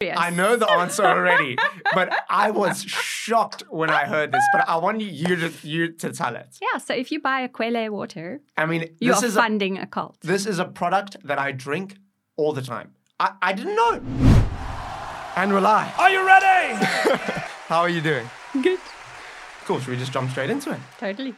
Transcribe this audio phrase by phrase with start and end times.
[0.00, 1.56] I know the answer already,
[1.92, 4.44] but I was shocked when I heard this.
[4.52, 6.56] But I want you to you to tell it.
[6.62, 9.76] Yeah, so if you buy Aquelle water, I mean, you this are is a, funding
[9.76, 10.16] a, cult.
[10.20, 11.96] this is a product that I drink
[12.36, 12.92] all the time.
[13.18, 13.94] I, I didn't know.
[15.34, 15.58] And we're.
[15.66, 16.74] Are you ready?
[17.66, 18.30] How are you doing?
[18.62, 18.78] Good.
[19.64, 19.80] Cool.
[19.80, 20.78] Should we just jump straight into it?
[20.98, 21.34] Totally.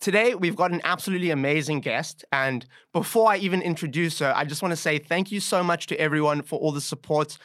[0.00, 2.24] Today, we've got an absolutely amazing guest.
[2.32, 5.86] And before I even introduce her, I just want to say thank you so much
[5.88, 7.36] to everyone for all the support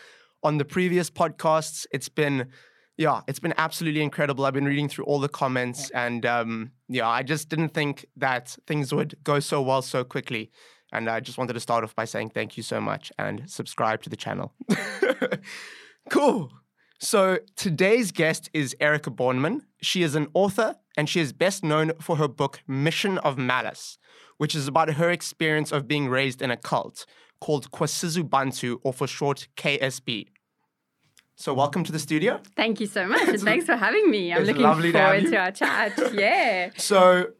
[0.43, 1.85] on the previous podcasts.
[1.91, 2.49] It's been,
[2.97, 4.45] yeah, it's been absolutely incredible.
[4.45, 8.55] I've been reading through all the comments, and um, yeah, I just didn't think that
[8.67, 10.51] things would go so well so quickly.
[10.91, 14.03] And I just wanted to start off by saying thank you so much and subscribe
[14.03, 14.53] to the channel.
[16.11, 16.51] cool.
[17.03, 19.63] So today's guest is Erika Bornman.
[19.81, 23.97] She is an author and she is best known for her book Mission of Malice,
[24.37, 27.05] which is about her experience of being raised in a cult
[27.41, 30.27] called Kwasizabantu, or for short KSB.
[31.35, 32.39] So welcome to the studio.
[32.55, 33.27] Thank you so much.
[33.27, 34.31] and thanks for having me.
[34.31, 35.31] I'm looking to forward you.
[35.31, 35.99] to our chat.
[36.13, 36.69] Yeah.
[36.77, 37.31] So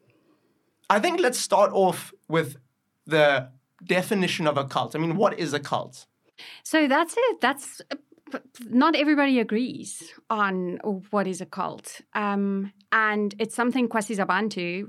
[0.90, 2.58] I think let's start off with
[3.06, 3.50] the
[3.82, 4.94] definition of a cult.
[4.94, 6.06] I mean, what is a cult?
[6.64, 7.42] So that's it.
[7.42, 7.82] That's
[8.70, 10.80] not everybody agrees on
[11.12, 12.02] what is a cult.
[12.14, 14.88] Um, and it's something Kwasizabantu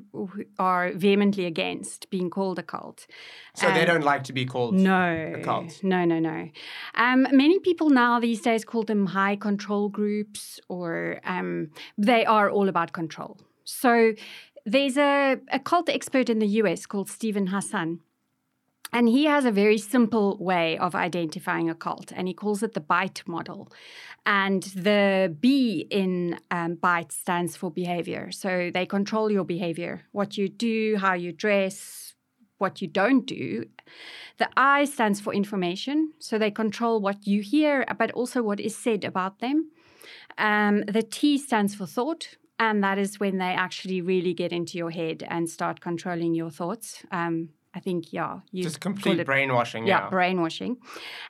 [0.59, 3.07] are vehemently against being called a cult.
[3.55, 5.83] So they Um, don't like to be called No, cult.
[5.83, 6.49] no, no, no.
[6.95, 12.51] Um, many people now these days call them high control groups, or um, they are
[12.51, 13.39] all about control.
[13.65, 14.13] So
[14.67, 18.01] there's a, a cult expert in the US called Steven Hassan.
[18.93, 22.75] And he has a very simple way of identifying a cult, and he calls it
[22.75, 23.73] the BITE model.
[24.25, 28.31] And the B in um, BITE stands for behavior.
[28.31, 32.15] So they control your behavior, what you do, how you dress,
[32.59, 33.65] what you don't do.
[34.39, 36.13] The I stands for information.
[36.21, 39.71] So they control what you hear, but also what is said about them.
[40.39, 42.37] Um, the T stands for thought.
[42.59, 46.51] And that is when they actually really get into your head and start controlling your
[46.51, 47.05] thoughts.
[47.11, 49.87] Um, I think, yeah, you just complete it- brainwashing.
[49.87, 50.11] yeah, Yeah.
[50.11, 50.77] brainwashing.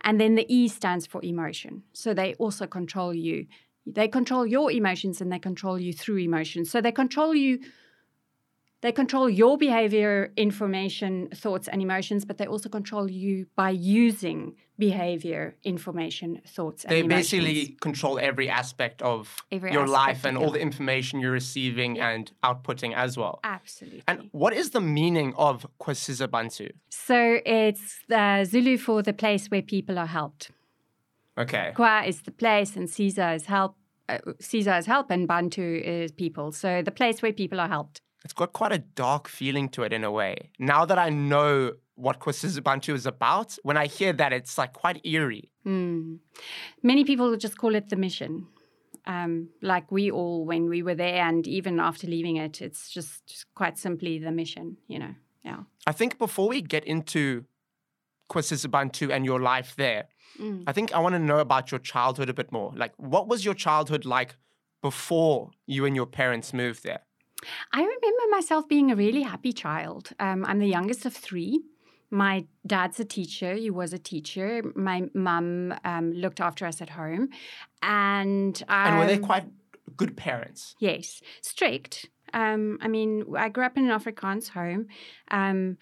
[0.03, 1.83] And then the E stands for emotion.
[1.93, 3.47] So they also control you.
[3.87, 6.71] They control your emotions and they control you through emotions.
[6.71, 7.61] So they control you.
[8.85, 14.57] They control your behavior, information, thoughts, and emotions, but they also control you by using
[14.79, 17.31] behavior, information, thoughts, and emotions.
[17.31, 17.55] they emotions.
[17.55, 21.99] basically control every aspect of Every your aspect life and all the information you're receiving
[21.99, 23.41] and outputting as well.
[23.43, 24.03] Absolutely.
[24.07, 26.73] And what is the meaning of Kwasizabantu?
[26.91, 30.51] so it's the Zulu for the place where people are helped.
[31.39, 31.73] Okay.
[31.75, 33.77] Kwa is the place, and siza is help.
[34.11, 36.53] Uh, siza is help, and Bantu is people.
[36.53, 38.03] So the place where people are helped.
[38.25, 40.51] It's got quite a dark feeling to it in a way.
[40.59, 45.05] Now that I know what Kwasizabantu is about, when I hear that, it's like quite
[45.05, 45.51] eerie.
[45.65, 46.17] Hmm.
[46.83, 48.47] Many people just call it the mission.
[49.07, 53.27] Um, like we all, when we were there, and even after leaving it, it's just,
[53.27, 55.15] just quite simply the mission, you know.
[55.45, 55.65] Yeah.
[55.87, 57.45] I think before we get into
[58.33, 60.09] Kwasizabantu and your life there,
[60.41, 60.65] Mm.
[60.67, 62.73] I think I want to know about your childhood a bit more.
[62.75, 64.37] Like, what was your childhood like
[64.83, 67.01] before you and your parents moved there?
[67.73, 70.11] I remember myself being a really happy child.
[70.19, 71.61] Um, I'm the youngest of three.
[72.11, 73.55] My dad's a teacher.
[73.55, 74.63] He was a teacher.
[74.75, 77.31] My mum um, looked after us at home,
[77.83, 79.47] and And were they quite
[79.97, 80.77] good parents?
[80.79, 82.09] Yes, strict.
[82.33, 84.87] Um, I mean, I grew up in an Afrikaans home.
[85.31, 85.79] Um,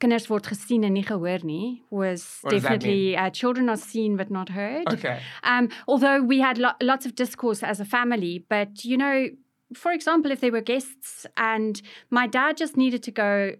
[0.00, 4.30] kinders word gesien en nie gehoor nie was What definitely uh, children are seen but
[4.30, 4.88] not heard.
[4.88, 5.20] Okay.
[5.44, 9.28] Um, although we had lo- lots of discourse as a family, but you know,
[9.74, 13.52] for example, if they were guests and my dad just needed to go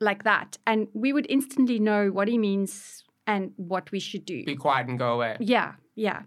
[0.00, 4.44] like that, and we would instantly know what he means and what we should do.
[4.44, 5.36] Be quiet and go away.
[5.38, 6.22] Yeah, yeah.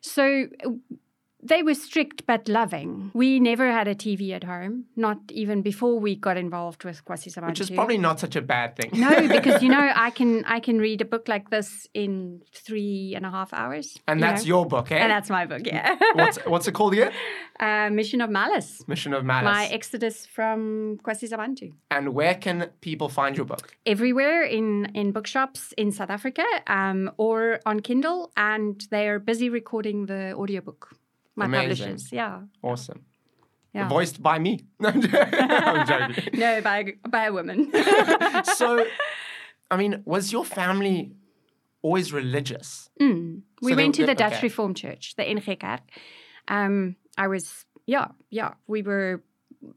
[0.00, 0.46] So
[1.42, 3.10] they were strict but loving.
[3.14, 7.48] We never had a TV at home, not even before we got involved with Kwasizabantu.
[7.48, 8.90] Which is probably not such a bad thing.
[9.00, 13.14] no, because you know I can I can read a book like this in three
[13.16, 13.98] and a half hours.
[14.06, 14.48] and you that's know?
[14.48, 14.96] your book, eh?
[14.96, 15.96] and that's my book, yeah.
[16.14, 17.12] what's what's it called again?
[17.60, 18.82] uh, Mission of Malice.
[18.86, 19.44] Mission of Malice.
[19.44, 21.72] My exodus from Kwasizabantu.
[21.90, 23.74] and where can people find your book?
[23.84, 29.48] Everywhere in in bookshops in South Africa, um, or on Kindle, and they are busy
[29.48, 30.96] recording the audiobook.
[31.36, 31.68] My Amazing.
[31.86, 32.40] publishers, yeah.
[32.62, 33.04] Awesome.
[33.74, 33.88] Yeah.
[33.88, 34.60] Voiced by me.
[34.84, 35.00] I'm
[35.86, 36.28] joking.
[36.38, 37.72] no, by by a woman.
[38.54, 38.84] so,
[39.70, 41.12] I mean, was your family
[41.80, 42.90] always religious?
[43.00, 43.40] Mm.
[43.62, 44.28] We So they- went to the okay.
[44.30, 45.80] Dutch Reformed Church, the NG Kerk.
[46.48, 49.22] Um, I was, yeah, yeah, we were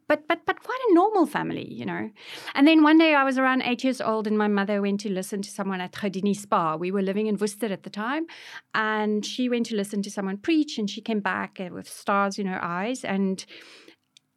[0.07, 2.09] but but but quite a normal family, you know.
[2.53, 5.09] And then one day I was around eight years old, and my mother went to
[5.09, 6.75] listen to someone at Khadini Spa.
[6.75, 8.25] We were living in Worcester at the time,
[8.73, 12.39] and she went to listen to someone preach, and she came back uh, with stars
[12.39, 13.45] in her eyes, and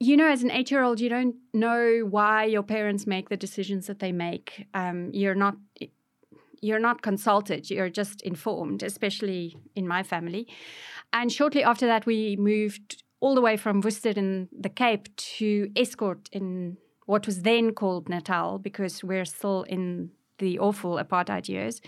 [0.00, 3.36] you know, as an eight year old, you don't know why your parents make the
[3.36, 4.66] decisions that they make.
[4.74, 5.56] Um, you're not
[6.60, 10.48] you're not consulted, you're just informed, especially in my family.
[11.12, 15.70] And shortly after that, we moved all the way from Worcester in the Cape to
[15.74, 16.76] Estcourt in
[17.06, 21.80] what was then called Natal, because we're still in the awful apartheid years,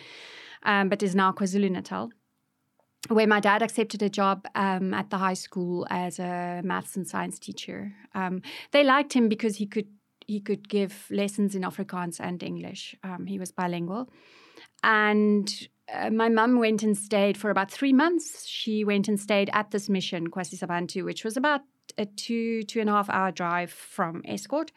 [0.65, 2.11] um, but is now KwaZulu Natal
[3.09, 7.09] where my dad accepted a job um, at the high school as a maths and
[7.09, 7.93] science teacher.
[8.15, 8.43] Um,
[8.73, 9.89] they liked him because he could
[10.27, 12.95] he could give lessons in Afrikaans and English.
[13.03, 14.11] Um, he was bilingual,
[14.83, 18.47] and uh, my mum went and stayed for about three months.
[18.47, 21.63] She went and stayed at this mission, Kwasizabantu, which was about
[21.99, 24.71] a two two and a half hour drive from Estcourt.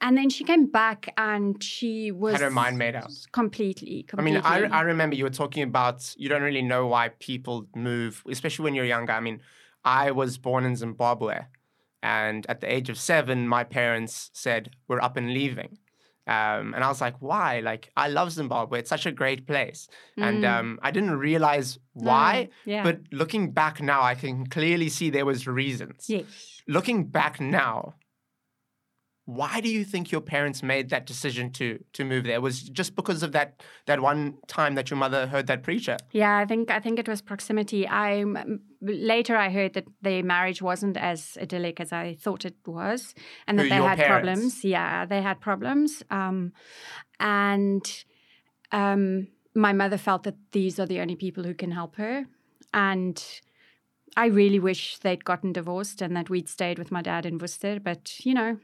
[0.00, 4.04] And then she came back and she was had her mind made up completely.
[4.04, 4.40] completely.
[4.44, 7.66] I mean, I, I remember you were talking about you don't really know why people
[7.74, 9.12] move, especially when you're younger.
[9.12, 9.40] I mean,
[9.84, 11.40] I was born in Zimbabwe,
[12.00, 15.78] and at the age of seven, my parents said we're up and leaving.
[16.28, 17.60] Um, and I was like, why?
[17.60, 18.80] Like, I love Zimbabwe.
[18.80, 19.88] It's such a great place.
[20.18, 20.22] Mm.
[20.28, 22.48] And um, I didn't realize why.
[22.50, 22.82] Mm, yeah.
[22.84, 26.04] But looking back now, I can clearly see there was reasons.
[26.08, 26.26] Yes.
[26.66, 27.94] Looking back now,
[29.28, 32.40] why do you think your parents made that decision to to move there?
[32.40, 35.98] Was just because of that that one time that your mother heard that preacher?
[36.12, 37.86] Yeah, I think I think it was proximity.
[37.86, 38.24] I
[38.80, 43.14] later I heard that their marriage wasn't as idyllic as I thought it was,
[43.46, 44.08] and that Who, they had parents?
[44.08, 44.64] problems.
[44.64, 46.52] Yeah, they had problems, um,
[47.20, 47.84] and
[48.72, 52.24] um, my mother felt that these are the only people who can help her,
[52.72, 53.22] and.
[54.16, 57.78] I really wish they'd gotten divorced and that we'd stayed with my dad in Worcester,
[57.78, 58.58] but you know,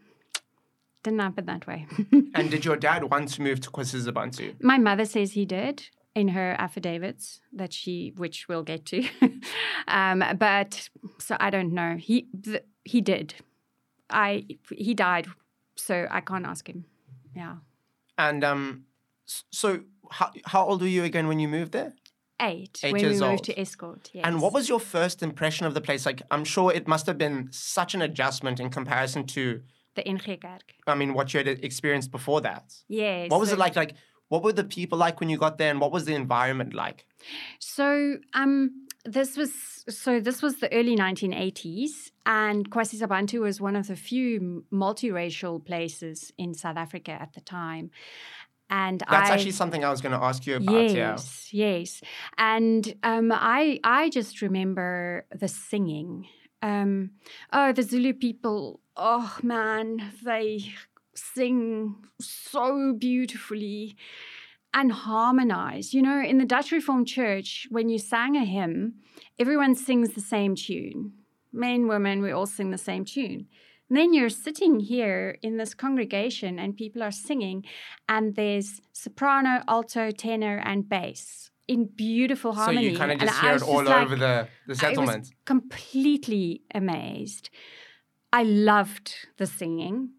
[1.05, 1.87] didn't happen that way.
[2.35, 4.57] and did your dad want to move to KwaZulu-Natal?
[4.61, 9.07] My mother says he did in her affidavits that she, which we'll get to.
[9.89, 11.97] um, but so I don't know.
[11.99, 13.35] He th- he did.
[14.11, 15.27] I he died,
[15.77, 16.85] so I can't ask him.
[17.37, 17.57] Yeah.
[18.19, 18.85] And um,
[19.27, 19.81] so
[20.11, 21.93] how how old were you again when you moved there?
[22.41, 23.45] Eight, Eight when years we old.
[23.45, 24.11] to Estcourt.
[24.13, 24.25] Yes.
[24.27, 26.05] And what was your first impression of the place?
[26.05, 29.63] Like, I'm sure it must have been such an adjustment in comparison to
[29.95, 30.75] the NG Kerk?
[30.87, 32.75] I mean, what you had experienced before that.
[32.89, 33.31] Yes.
[33.31, 33.77] What was so- it like?
[33.77, 33.95] Like,
[34.29, 37.07] what were the people like when you got there, and what was the environment like?
[37.59, 39.53] So um, this was
[39.89, 46.33] so this was the early 1980s, and KwaZulu-Natal was one of the few multiracial places
[46.39, 47.91] in South Africa at the time.
[48.71, 50.91] And That's I, actually something I was going to ask you about.
[50.91, 52.01] yes, yes,
[52.39, 56.27] and um, I I just remember the singing.
[56.65, 57.11] Um,
[57.53, 58.81] oh, the Zulu people!
[58.97, 60.73] Oh man, they
[61.15, 63.97] sing so beautifully
[64.73, 65.93] and harmonize.
[65.93, 68.95] You know, in the Dutch Reformed Church, when you sang a hymn,
[69.39, 71.13] everyone sings the same tune.
[71.53, 73.47] Men, women, we all sing the same tune.
[73.91, 77.67] And then you're sitting here in this congregation and people are singing,
[78.09, 82.87] and there's soprano, alto, tenor, and bass in beautiful harmony.
[82.87, 84.79] So you kind of just I hear it all like- over the the I was
[84.79, 85.27] settlement.
[85.45, 87.51] completely amazed.
[88.33, 90.11] I loved the singing.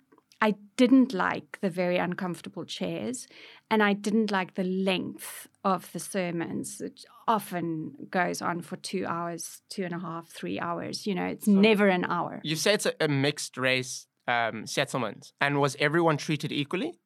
[0.42, 3.28] I didn't like the very uncomfortable chairs,
[3.72, 6.82] and I didn't like the length of the sermons.
[6.82, 11.08] It often goes on for two hours, two and a half, three hours.
[11.08, 12.42] You know, it's never an hour.
[12.44, 17.00] You say it's a, a mixed race um, settlement, and was everyone treated equally?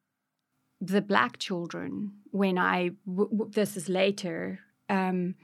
[0.82, 4.60] The black children, when I, w- w- this is later,
[4.90, 5.36] um,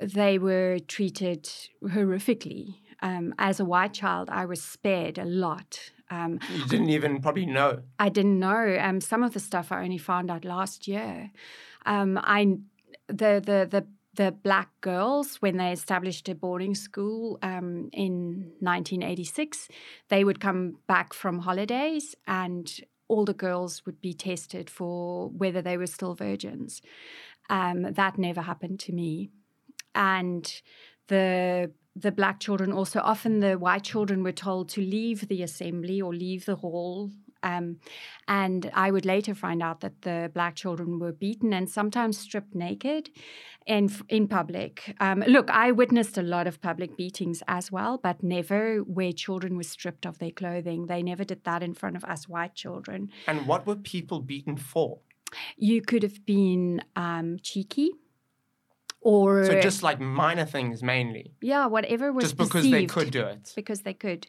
[0.00, 1.48] they were treated
[1.82, 2.76] horrifically.
[3.02, 5.92] Um, as a white child, I was spared a lot.
[6.10, 7.80] Um, You didn't even probably know.
[7.98, 8.78] I didn't know.
[8.80, 11.30] Um, some of the stuff I only found out last year.
[11.84, 12.58] Um, I
[13.08, 19.68] the the the the black girls when they established a boarding school um, in 1986,
[20.08, 25.62] they would come back from holidays and all the girls would be tested for whether
[25.62, 26.82] they were still virgins.
[27.48, 29.30] Um, that never happened to me,
[29.94, 30.60] and
[31.08, 36.00] the the black children also often the white children were told to leave the assembly
[36.00, 37.10] or leave the hall
[37.46, 37.78] um,
[38.28, 42.54] and I would later find out that the black children were beaten and sometimes stripped
[42.54, 43.10] naked
[43.66, 44.94] in, in public.
[45.00, 49.56] Um, look, I witnessed a lot of public beatings as well, but never where children
[49.56, 50.86] were stripped of their clothing.
[50.86, 53.10] They never did that in front of us white children.
[53.26, 54.98] And what were people beaten for?
[55.56, 57.90] You could have been um, cheeky
[59.06, 63.24] or So just like minor things mainly, yeah, whatever was just because they could do
[63.34, 63.52] it.
[63.54, 64.26] because they could.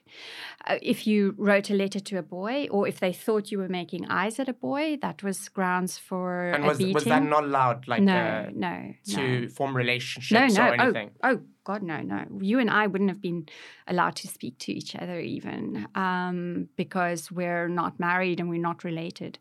[0.67, 3.73] Uh, if you wrote a letter to a boy, or if they thought you were
[3.81, 6.93] making eyes at a boy, that was grounds for And a was beating.
[6.93, 9.47] was that not allowed, like no, uh, no, to no.
[9.47, 10.67] form relationships no.
[10.67, 11.09] or anything?
[11.23, 12.25] Oh, oh, God, no, no.
[12.39, 13.49] You and I wouldn't have been
[13.87, 18.83] allowed to speak to each other even um, because we're not married and we're not
[18.83, 19.39] related.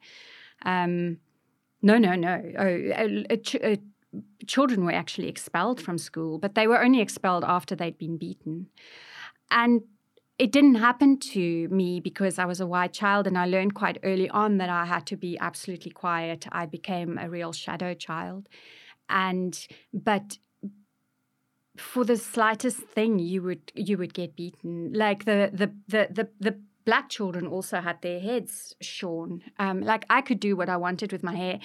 [0.64, 1.18] Um,
[1.82, 2.42] no, no, no.
[2.58, 2.74] Oh,
[3.30, 3.76] uh, ch- uh,
[4.46, 8.68] children were actually expelled from school, but they were only expelled after they'd been beaten.
[9.50, 9.82] And
[10.38, 13.98] it didn't happen to me because I was a white child and I learned quite
[14.02, 16.46] early on that I had to be absolutely quiet.
[16.52, 18.48] I became a real shadow child.
[19.08, 20.38] And but
[21.78, 24.92] for the slightest thing you would you would get beaten.
[24.92, 29.42] Like the the the the, the black children also had their heads shorn.
[29.58, 31.58] Um, like I could do what I wanted with my hair.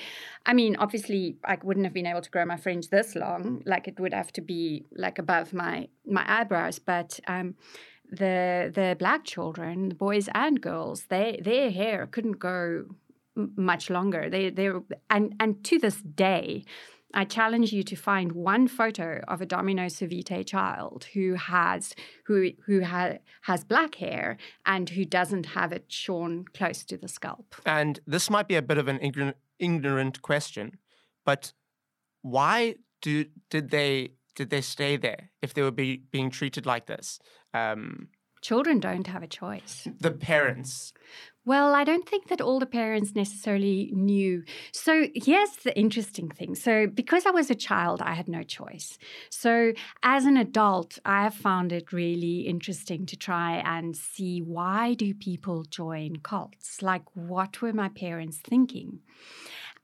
[0.45, 3.61] I mean, obviously, I wouldn't have been able to grow my fringe this long.
[3.65, 6.79] Like it would have to be like above my my eyebrows.
[6.79, 7.55] But um,
[8.09, 12.85] the the black children, the boys and girls, they their hair couldn't go
[13.55, 14.29] much longer.
[14.29, 14.71] They they
[15.09, 16.65] and and to this day.
[17.13, 21.93] I challenge you to find one photo of a Domino Savite child who has
[22.25, 27.07] who who ha- has black hair and who doesn't have it shorn close to the
[27.07, 27.55] scalp.
[27.65, 30.77] And this might be a bit of an ignorant, ignorant question,
[31.25, 31.53] but
[32.21, 36.85] why do did they did they stay there if they were be, being treated like
[36.85, 37.19] this?
[37.53, 38.09] Um,
[38.41, 39.87] Children don't have a choice.
[39.99, 40.93] the parents.
[41.43, 44.43] Well, I don't think that all the parents necessarily knew.
[44.71, 46.53] So, here's the interesting thing.
[46.53, 48.99] So, because I was a child, I had no choice.
[49.31, 54.93] So, as an adult, I have found it really interesting to try and see why
[54.93, 56.83] do people join cults?
[56.83, 58.99] Like, what were my parents thinking?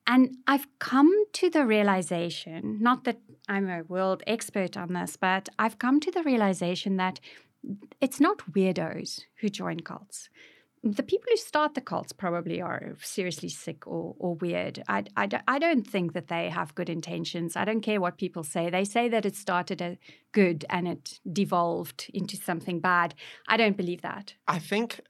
[0.05, 5.49] And I've come to the realization, not that I'm a world expert on this, but
[5.59, 7.19] I've come to the realization that
[8.01, 10.29] it's not weirdos who join cults
[10.83, 14.83] the people who start the cults probably are seriously sick or, or weird.
[14.87, 17.57] I, I, I don't think that they have good intentions.
[17.57, 18.69] I don't care what people say.
[18.69, 19.97] They say that it started as
[20.33, 23.15] good and it devolved into something bad.
[23.47, 24.35] I don't believe that.
[24.47, 25.01] I think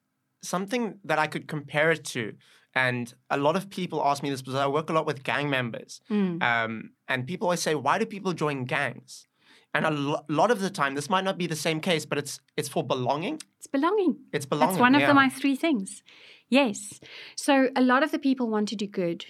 [0.42, 2.34] something that I could compare it to,
[2.74, 5.50] and a lot of people ask me this because I work a lot with gang
[5.50, 6.42] members, Mm.
[6.42, 9.28] um, and people always say, "Why do people join gangs?"
[9.74, 12.18] And a lo- lot of the time, this might not be the same case, but
[12.18, 13.42] it's it's for belonging.
[13.60, 14.18] It's belonging.
[14.34, 14.74] It's belonging.
[14.74, 16.02] That's one of the, my three things.
[16.50, 17.00] Yes.
[17.36, 19.26] So a lot of the people want to do good.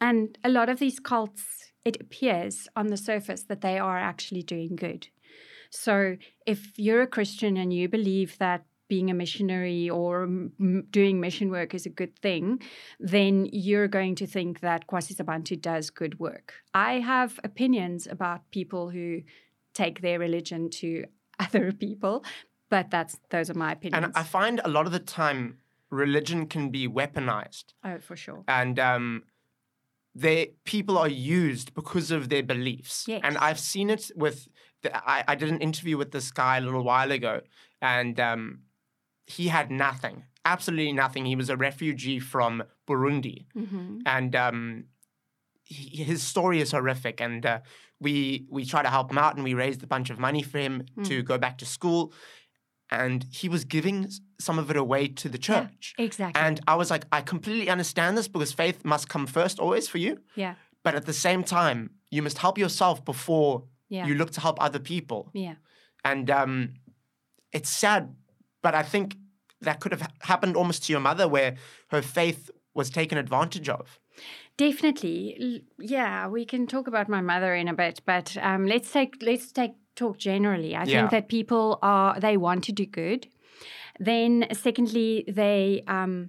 [0.00, 4.42] And a lot of these cults, it appears on the surface that they are actually
[4.42, 5.08] doing good.
[5.70, 11.20] So if you're a Christian and you believe that being a missionary or m- doing
[11.20, 12.60] mission work is a good thing,
[12.98, 16.54] then you're going to think that Kwasizabantu does good work.
[16.74, 19.22] I have opinions about people who
[19.82, 20.88] take their religion to
[21.44, 22.14] other people,
[22.74, 24.04] but that's those are my opinions.
[24.04, 25.40] And I find a lot of the time,
[26.04, 28.42] religion can be weaponized, Oh, for sure.
[28.60, 29.04] and um,
[30.24, 31.08] they people are
[31.42, 33.04] used because of their beliefs.
[33.08, 33.20] Yes.
[33.24, 34.48] And I've seen it with.
[34.82, 37.34] The, I, I did an interview with this guy a little while ago,
[37.82, 38.60] and um,
[39.26, 41.26] he had nothing, absolutely nothing.
[41.26, 44.84] He was a refugee from Burundi, hmm and um,
[45.76, 47.16] he, his story is horrific.
[47.26, 47.58] And uh,
[48.06, 50.58] we we try to help him out, and we raised a bunch of money for
[50.66, 50.74] him
[51.08, 52.12] to go back to school.
[52.92, 53.98] And he was giving
[54.46, 55.48] some of it away to the Yeah.
[55.48, 55.94] church.
[56.06, 56.42] Exactly.
[56.46, 59.98] And I was like, I completely understand this because faith must come first always for
[59.98, 60.12] you.
[60.34, 60.54] yeah.
[60.82, 61.78] But at the same time,
[62.10, 63.52] you must help yourself before
[63.90, 64.06] Yeah.
[64.08, 65.20] you look to help other people.
[65.46, 65.54] yeah.
[66.04, 66.52] And um,
[67.52, 68.02] it's sad,
[68.62, 69.08] but I think
[69.66, 71.56] that could have happened almost to your mother where
[71.92, 74.00] her faith was taken advantage of.
[74.60, 75.64] Definitely.
[75.78, 79.50] Yeah, we can talk about my mother in a bit, but um, let's take let's
[79.52, 80.76] take talk generally.
[80.76, 80.94] I Yeah.
[80.94, 83.26] think that people are they want to do good.
[83.98, 86.28] Then, secondly, they um,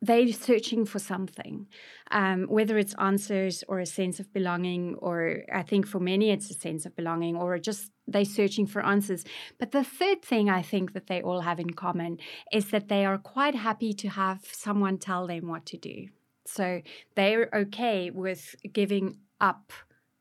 [0.00, 1.68] they're searching for something,
[2.10, 6.50] um, whether it's answers or a sense of belonging, or I think for many it's
[6.50, 9.22] a sense of belonging, or just they're searching for answers.
[9.60, 12.18] But the third thing I think that they all have in common
[12.52, 16.08] is that they are quite happy to have someone tell them what to do.
[16.46, 16.82] So
[17.14, 19.72] they're okay with giving up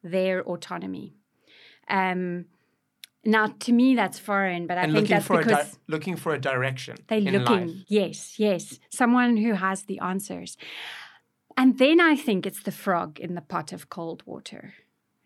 [0.04, 1.16] their autonomy.
[1.90, 2.46] Um,
[3.24, 5.78] now, to me, that's foreign, but I and think looking that's for, a di- because
[5.88, 7.68] looking for a direction they're in looking.
[7.68, 7.76] life.
[7.88, 10.58] Yes, yes, someone who has the answers.
[11.58, 14.74] And then I think it's the frog in the pot of cold water.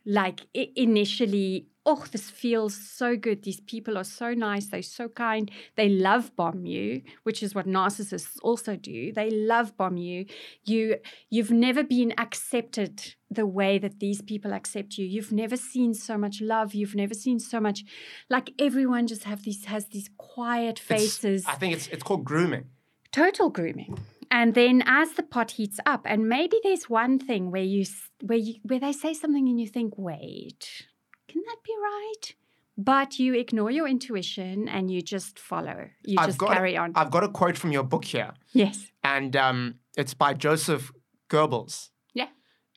[0.06, 3.44] Like i- initially, oh, this feels so good.
[3.44, 4.68] These people are so nice.
[4.68, 5.51] They're so kind.
[5.75, 9.12] They love bomb you, which is what narcissists also do.
[9.13, 10.25] They love bomb you.
[10.63, 10.98] You
[11.30, 15.06] you've never been accepted the way that these people accept you.
[15.06, 16.74] You've never seen so much love.
[16.74, 17.84] You've never seen so much
[18.30, 21.42] like everyone just have these has these quiet faces.
[21.42, 22.65] It's, I think it's it's called grooming.
[23.12, 23.98] Total grooming.
[24.32, 27.86] And then as the pot heats up, and maybe there's one thing where you
[28.22, 30.88] where you where they say something and you think, wait,
[31.36, 32.36] can that be right?
[32.77, 35.89] But you ignore your intuition and you just follow.
[36.04, 36.94] You I've just got carry on.
[36.96, 38.92] I've got a quote from your book here, yes.
[39.04, 40.92] and um, it's by Joseph
[41.30, 41.89] Goebbels.
[42.13, 42.27] Yeah.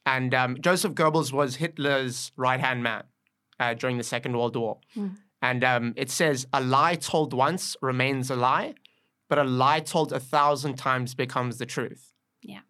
[0.06, 3.04] And um, Joseph Goebbels was Hitler's right hand man
[3.60, 4.78] uh, during the Second World War.
[4.96, 5.16] Mm.
[5.40, 8.74] And um, it says, A lie told once remains a lie,
[9.28, 12.12] but a lie told a thousand times becomes the truth.
[12.42, 12.60] Yeah.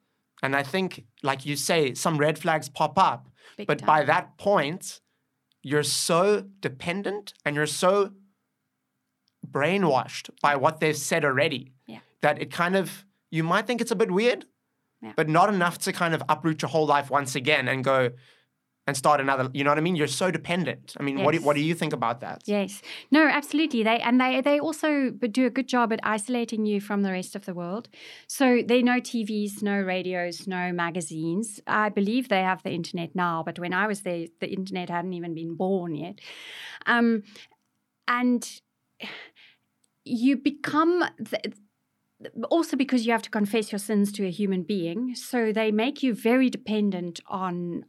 [0.43, 3.29] And I think, like you say, some red flags pop up.
[3.57, 3.87] Big but time.
[3.87, 5.01] by that point,
[5.63, 8.13] you're so dependent and you're so
[9.49, 12.01] brainwashed by what they've said already Yeah.
[12.23, 14.45] that it kind of, you might think it's a bit weird,
[15.01, 15.13] Yeah.
[15.17, 18.11] but not enough to kind of uproot your whole life once again and go
[18.89, 19.51] and start another.
[19.53, 19.97] You know what I mean?
[19.97, 20.95] You're so dependent.
[20.99, 22.41] I mean, what, do, what do you think about that?
[22.47, 22.81] Yes.
[23.11, 23.83] No, absolutely.
[23.83, 27.37] They and they they also do a good job at isolating you from the rest
[27.37, 27.91] of the world.
[28.27, 31.61] So they no TVs, no radios, no magazines.
[31.67, 35.13] I believe they have the internet now, but when I was there, the internet hadn't
[35.13, 36.21] even been born yet.
[36.87, 37.25] Um,
[38.09, 38.61] and
[40.05, 41.05] you become.
[41.19, 41.53] The,
[42.51, 46.03] also because you have to confess your sins to a human being so they make
[46.03, 47.85] you very dependent on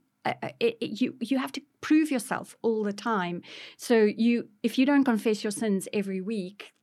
[0.59, 3.41] it, it- you you have to prove yourself all the time.
[3.77, 6.73] So you if you don't confess your sins every week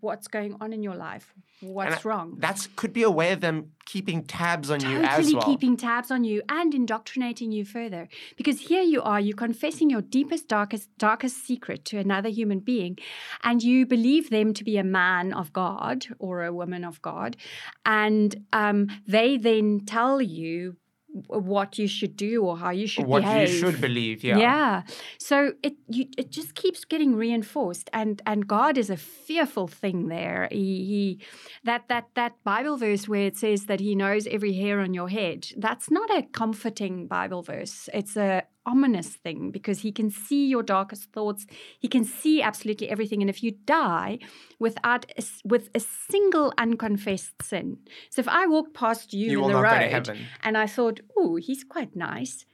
[0.00, 1.34] what's going on in your life?
[1.60, 2.36] What's I- wrong?
[2.38, 5.42] That could be a way of them keeping tabs on you totally as well.
[5.44, 8.08] keeping tabs on you and indoctrinating you further.
[8.36, 12.96] Because here you are you're confessing your deepest darkest darkest secret to another human being
[13.42, 17.36] and you believe them to be a man of god or a woman of god
[17.84, 20.76] and um, they then tell you
[21.12, 24.38] what you should do or how you should what behave you should believe, yeah.
[24.38, 24.82] yeah.
[25.18, 30.08] So it you, it just keeps getting reinforced, and and God is a fearful thing.
[30.08, 31.20] There, he, he
[31.64, 35.08] that that that Bible verse where it says that He knows every hair on your
[35.08, 35.48] head.
[35.56, 37.88] That's not a comforting Bible verse.
[37.92, 41.46] It's a ominous thing because He can see your darkest thoughts.
[41.78, 44.18] He can see absolutely everything, and if you die
[44.58, 47.78] without a, with a single unconfessed sin,
[48.10, 50.18] so if I walked past you, You in the road go to heaven.
[50.42, 52.44] and I thought, oh, he's quite nice,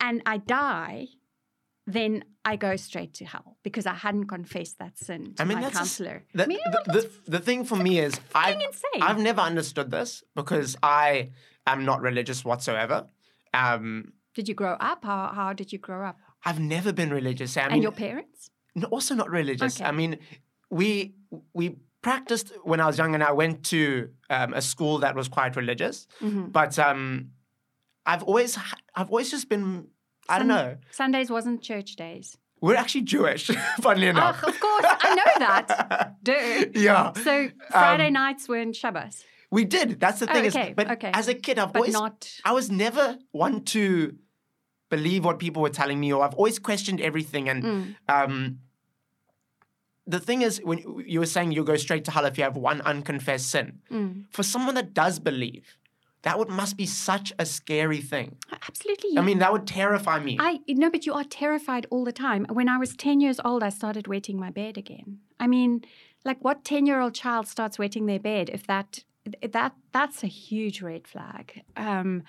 [0.00, 1.08] and I die,
[1.86, 5.56] then I go straight to hell because I hadn't confessed that sin to I mean,
[5.58, 6.24] my that's a counselor.
[6.34, 8.56] The, I mean, the, the, the thing for me is, I.
[9.00, 11.30] I've never understood this because I
[11.66, 13.06] am not religious whatsoever.
[13.54, 15.00] Um, did you grow up?
[15.04, 16.16] How, how did you grow up?
[16.48, 17.56] I've never been religious.
[17.56, 18.50] I mean, and your parents?
[18.76, 19.72] n- also not religious.
[19.80, 19.88] Okay.
[19.88, 20.12] I mean,
[20.70, 21.14] we
[21.52, 21.66] we
[22.08, 23.82] practiced when I was young, and I went to
[24.36, 26.06] um, a school that was quite religious.
[26.20, 26.52] Mhm.
[26.58, 27.30] But um,
[28.06, 28.56] I've always
[28.98, 29.88] I've always just been
[30.28, 30.76] I don't know.
[30.92, 32.36] Sundays wasn't church days.
[32.60, 33.44] We're actually Jewish,
[33.86, 34.38] funnily enough.
[34.44, 35.66] Oh, of course, I know that.
[36.28, 36.80] Duh.
[36.86, 37.34] yeah, So
[37.70, 39.88] Friday Um, nights weren't Shabbos, we did.
[40.02, 41.10] That's the Oh, thing okay, is, but okay.
[41.20, 42.16] as a kid, I've but always not.
[42.44, 44.14] I was never one to
[44.88, 47.48] believe what people were telling me, or I've always questioned everything.
[47.48, 47.94] And Mm.
[48.08, 48.58] um,
[50.06, 52.56] the thing is, when you were saying you'll go straight to hell if you have
[52.56, 54.24] one unconfessed sin, Mm.
[54.30, 55.76] for someone that does believe,
[56.22, 58.36] that would must be such a scary thing.
[58.68, 59.16] Absolutely.
[59.18, 60.36] I mean, that would terrify me.
[60.40, 62.44] I no, but you are terrified all the time.
[62.50, 65.20] When I was ten years old, I started wetting my bed again.
[65.38, 65.82] I mean,
[66.24, 68.50] like what ten-year-old child starts wetting their bed?
[68.50, 69.04] If that
[69.52, 71.62] that that's a huge red flag.
[71.76, 72.24] Um,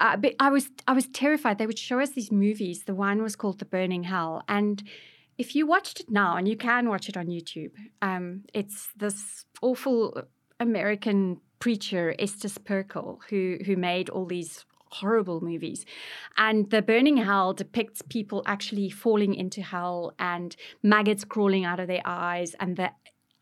[0.00, 1.58] uh, but I was I was terrified.
[1.58, 2.84] They would show us these movies.
[2.84, 4.82] The one was called The Burning Hell, and
[5.38, 9.44] if you watched it now, and you can watch it on YouTube, um, it's this
[9.60, 10.22] awful
[10.60, 15.84] American preacher Estus Pirkle who who made all these horrible movies.
[16.36, 21.88] And the burning hell depicts people actually falling into hell and maggots crawling out of
[21.88, 22.90] their eyes and the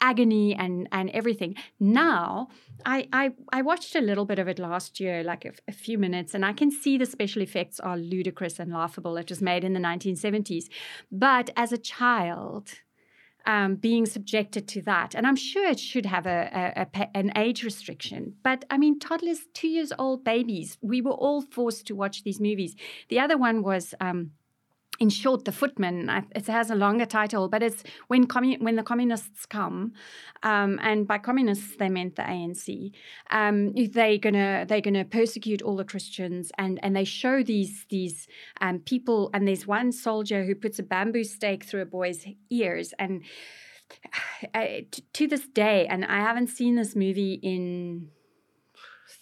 [0.00, 1.54] agony and and everything.
[1.78, 2.48] Now,
[2.84, 6.34] I I, I watched a little bit of it last year, like a, few minutes,
[6.34, 9.16] and I can see the special effects are ludicrous and laughable.
[9.16, 10.64] It was made in the 1970s,
[11.10, 12.70] but as a child.
[13.46, 17.32] Um, being subjected to that, and I'm sure it should have a, a, a an
[17.34, 18.34] age restriction.
[18.42, 22.38] But I mean, toddlers, two years old babies, we were all forced to watch these
[22.38, 22.76] movies.
[23.08, 24.32] The other one was um,
[25.00, 26.10] in short, the footman.
[26.36, 29.94] It has a longer title, but it's when commun- when the communists come,
[30.42, 32.92] um, and by communists they meant the ANC.
[33.30, 38.28] Um, they're gonna they're gonna persecute all the Christians, and and they show these these
[38.60, 39.30] um, people.
[39.32, 43.22] And there's one soldier who puts a bamboo stake through a boy's ears, and
[45.14, 48.10] to this day, and I haven't seen this movie in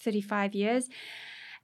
[0.03, 0.89] thirty five years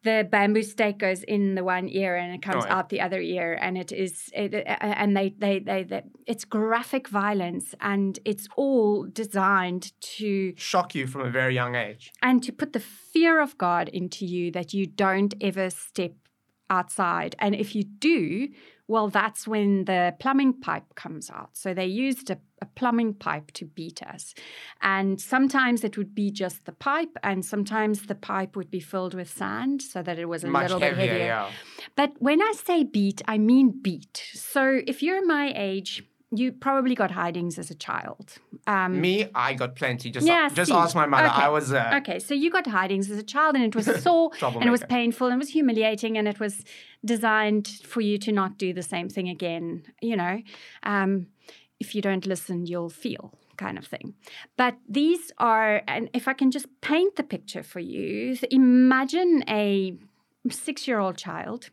[0.04, 2.76] the bamboo stake goes in the one ear and it comes oh, yeah.
[2.76, 7.08] out the other ear and it is it, and they, they, they they it's graphic
[7.08, 12.52] violence and it's all designed to shock you from a very young age and to
[12.52, 16.12] put the fear of god into you that you don't ever step
[16.70, 18.48] outside and if you do
[18.86, 21.50] well, that's when the plumbing pipe comes out.
[21.54, 24.34] So they used a, a, plumbing pipe to beat us.
[24.82, 29.14] And sometimes it would be just the pipe, and sometimes the pipe would be filled
[29.14, 31.24] with sand so that it was a Much little heavier, bit heavier.
[31.24, 31.50] Yeah.
[31.96, 34.22] But when I say beat, I mean beat.
[34.34, 36.04] So if you're my age,
[36.38, 38.38] you probably got hidings as a child.
[38.66, 40.10] Um, Me, I got plenty.
[40.10, 40.76] Just yeah, just see.
[40.76, 41.28] ask my mother.
[41.28, 41.42] Okay.
[41.42, 42.00] I was uh...
[42.00, 42.18] okay.
[42.18, 45.28] So you got hidings as a child, and it was sore, and it was painful,
[45.28, 46.64] and it was humiliating, and it was
[47.04, 49.84] designed for you to not do the same thing again.
[50.00, 50.42] You know,
[50.82, 51.28] um,
[51.80, 54.14] if you don't listen, you'll feel kind of thing.
[54.56, 59.96] But these are, and if I can just paint the picture for you, imagine a
[60.50, 61.70] six-year-old child,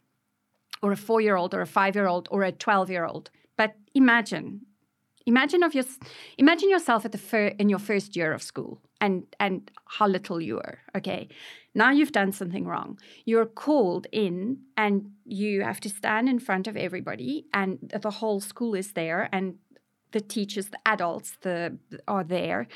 [0.83, 3.29] or a four-year-old, or a five-year-old, or a twelve-year-old
[3.61, 4.65] but imagine,
[5.27, 5.85] imagine of your,
[6.43, 10.41] imagine yourself at the fir- in your first year of school, and and how little
[10.41, 10.79] you were.
[10.97, 11.21] Okay,
[11.75, 12.97] now you've done something wrong.
[13.23, 14.37] You're called in,
[14.75, 19.29] and you have to stand in front of everybody, and the whole school is there,
[19.31, 19.45] and
[20.11, 22.67] the teachers, the adults, the are there,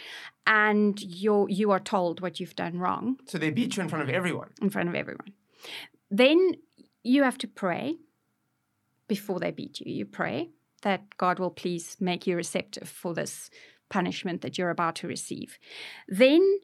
[0.45, 3.17] and you you are told what you've done wrong.
[3.26, 4.50] So they beat you in front of everyone.
[4.62, 5.32] In front of everyone.
[6.12, 6.39] Then
[7.02, 7.86] you have to pray
[9.08, 9.91] before they beat you.
[9.91, 10.52] You pray
[10.86, 13.50] that God will please make you receptive for this
[13.89, 15.58] punishment that you're about to receive.
[16.08, 16.60] Then,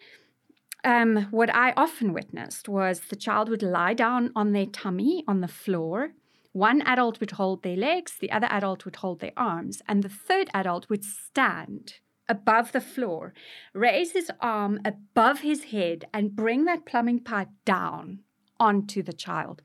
[0.84, 5.41] um, what I often witnessed was the child would lie down on their tummy on
[5.41, 6.12] the floor.
[6.53, 10.10] One adult would hold their legs, the other adult would hold their arms, and the
[10.10, 11.95] third adult would stand
[12.29, 13.34] above the floor,
[13.73, 18.19] raise his arm above his head, and bring that plumbing pipe down
[18.60, 19.63] onto the child.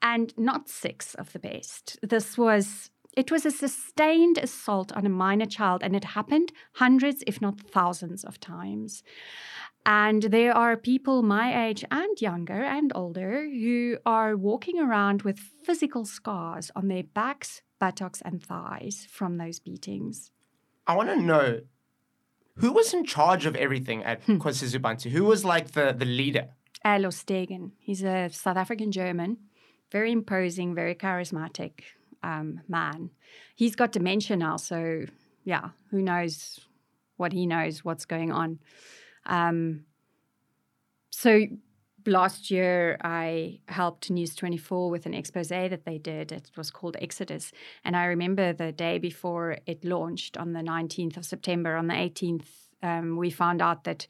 [0.00, 1.98] And not six of the best.
[2.02, 7.24] This was it was a sustained assault on a minor child, and it happened hundreds,
[7.26, 9.02] if not thousands, of times.
[9.84, 15.40] And there are people my age and younger and older who are walking around with
[15.64, 20.30] physical scars on their backs, buttocks, and thighs from those beatings.
[20.86, 21.62] I want to know
[22.58, 24.36] who was in charge of everything at hmm.
[24.36, 25.10] Kwasizabantu?
[25.10, 26.50] Who was like the, the leader?
[26.86, 27.72] Erlo Stegen.
[27.80, 29.38] He's a South African German,
[29.90, 31.72] very imposing, very charismatic,
[32.22, 33.10] um, man.
[33.54, 35.04] He's got dementia now, so
[35.44, 36.60] yeah, who knows
[37.16, 38.58] what he knows, what's going on.
[39.26, 39.84] Um,
[41.10, 41.46] so
[42.06, 46.32] last year I helped News 24 with an expose that they did.
[46.32, 47.52] It was called Exodus.
[47.84, 51.94] And I remember the day before it launched on the 19th of September, on the
[51.94, 52.46] 18th,
[52.82, 54.06] um, we found out that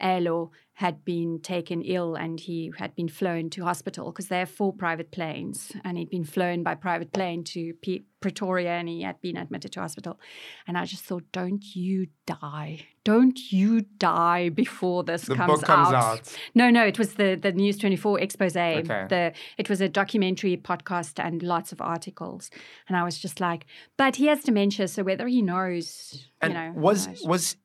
[0.00, 4.48] Erlo had been taken ill and he had been flown to hospital because they have
[4.48, 9.02] four private planes and he'd been flown by private plane to P- Pretoria and he
[9.02, 10.18] had been admitted to hospital.
[10.66, 12.86] And I just thought, don't you die.
[13.04, 15.94] Don't you die before this the comes, book comes out.
[15.94, 16.38] out.
[16.54, 18.56] No, no, it was the, the News 24 expose.
[18.56, 19.06] Okay.
[19.10, 22.50] The, it was a documentary podcast and lots of articles.
[22.88, 23.66] And I was just like,
[23.98, 26.72] but he has dementia, so whether he knows, and you know.
[26.74, 27.22] Was, knows.
[27.22, 27.56] was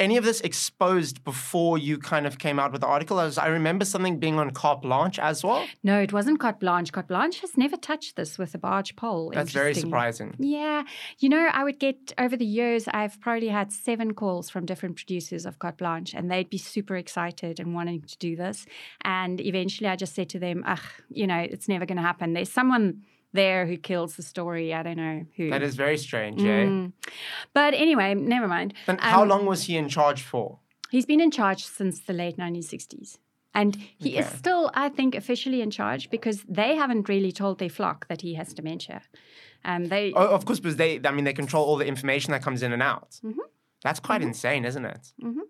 [0.00, 3.20] any of this exposed before you kind of came out with the article?
[3.20, 5.66] As I remember something being on Carte Blanche as well.
[5.84, 6.90] No, it wasn't Carte Blanche.
[6.90, 9.30] Carte Blanche has never touched this with a barge pole.
[9.34, 10.34] That's very surprising.
[10.38, 10.84] Yeah.
[11.18, 14.96] You know, I would get over the years, I've probably had seven calls from different
[14.96, 18.66] producers of Carte Blanche, and they'd be super excited and wanting to do this.
[19.02, 22.32] And eventually I just said to them, ugh, you know, it's never going to happen.
[22.32, 24.74] There's someone there who kills the story.
[24.74, 25.50] I don't know who.
[25.50, 26.86] That is very strange, mm.
[26.86, 27.10] eh?
[27.54, 28.74] But anyway, never mind.
[28.86, 30.58] And um, how long was he in charge for?
[30.90, 33.18] He's been in charge since the late 1960s.
[33.52, 34.20] And he okay.
[34.20, 38.20] is still, I think, officially in charge because they haven't really told their flock that
[38.20, 39.02] he has dementia.
[39.64, 42.42] Um, they, oh, of course, because they, I mean, they control all the information that
[42.42, 43.18] comes in and out.
[43.24, 43.40] Mm-hmm.
[43.82, 44.28] That's quite mm-hmm.
[44.28, 45.12] insane, isn't it?
[45.22, 45.40] Mm-hmm.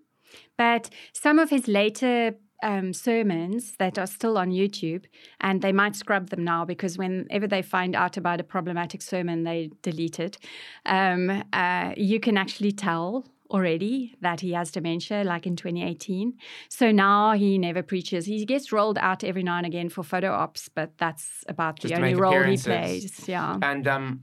[0.57, 5.05] But some of his later um, sermons that are still on YouTube,
[5.41, 9.45] and they might scrub them now because whenever they find out about a problematic sermon,
[9.45, 10.39] they delete it.
[10.87, 16.35] Um, uh, you can actually tell already that he has dementia, like in 2018.
[16.69, 18.27] So now he never preaches.
[18.27, 21.93] He gets rolled out every now and again for photo ops, but that's about Just
[21.93, 23.29] the only role he plays.
[23.29, 23.59] Yeah.
[23.61, 24.21] And um,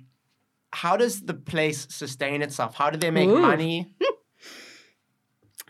[0.71, 2.75] how does the place sustain itself?
[2.75, 3.39] How do they make Ooh.
[3.39, 3.93] money?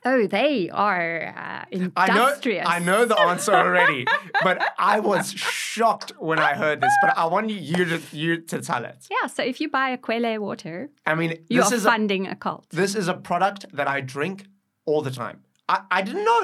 [0.09, 1.65] Oh, they are uh,
[2.03, 2.65] I know, industrious.
[2.75, 4.05] I know the answer already,
[4.47, 4.57] but
[4.93, 6.93] I was shocked when I heard this.
[7.03, 8.99] But I want you to you to tell it.
[9.15, 12.23] Yeah, so if you buy Aquelle water, I mean, you this are is a, funding
[12.27, 12.65] a, cult.
[12.81, 14.37] this is a product that I drink
[14.85, 15.37] all the time.
[15.67, 16.43] I, I didn't know.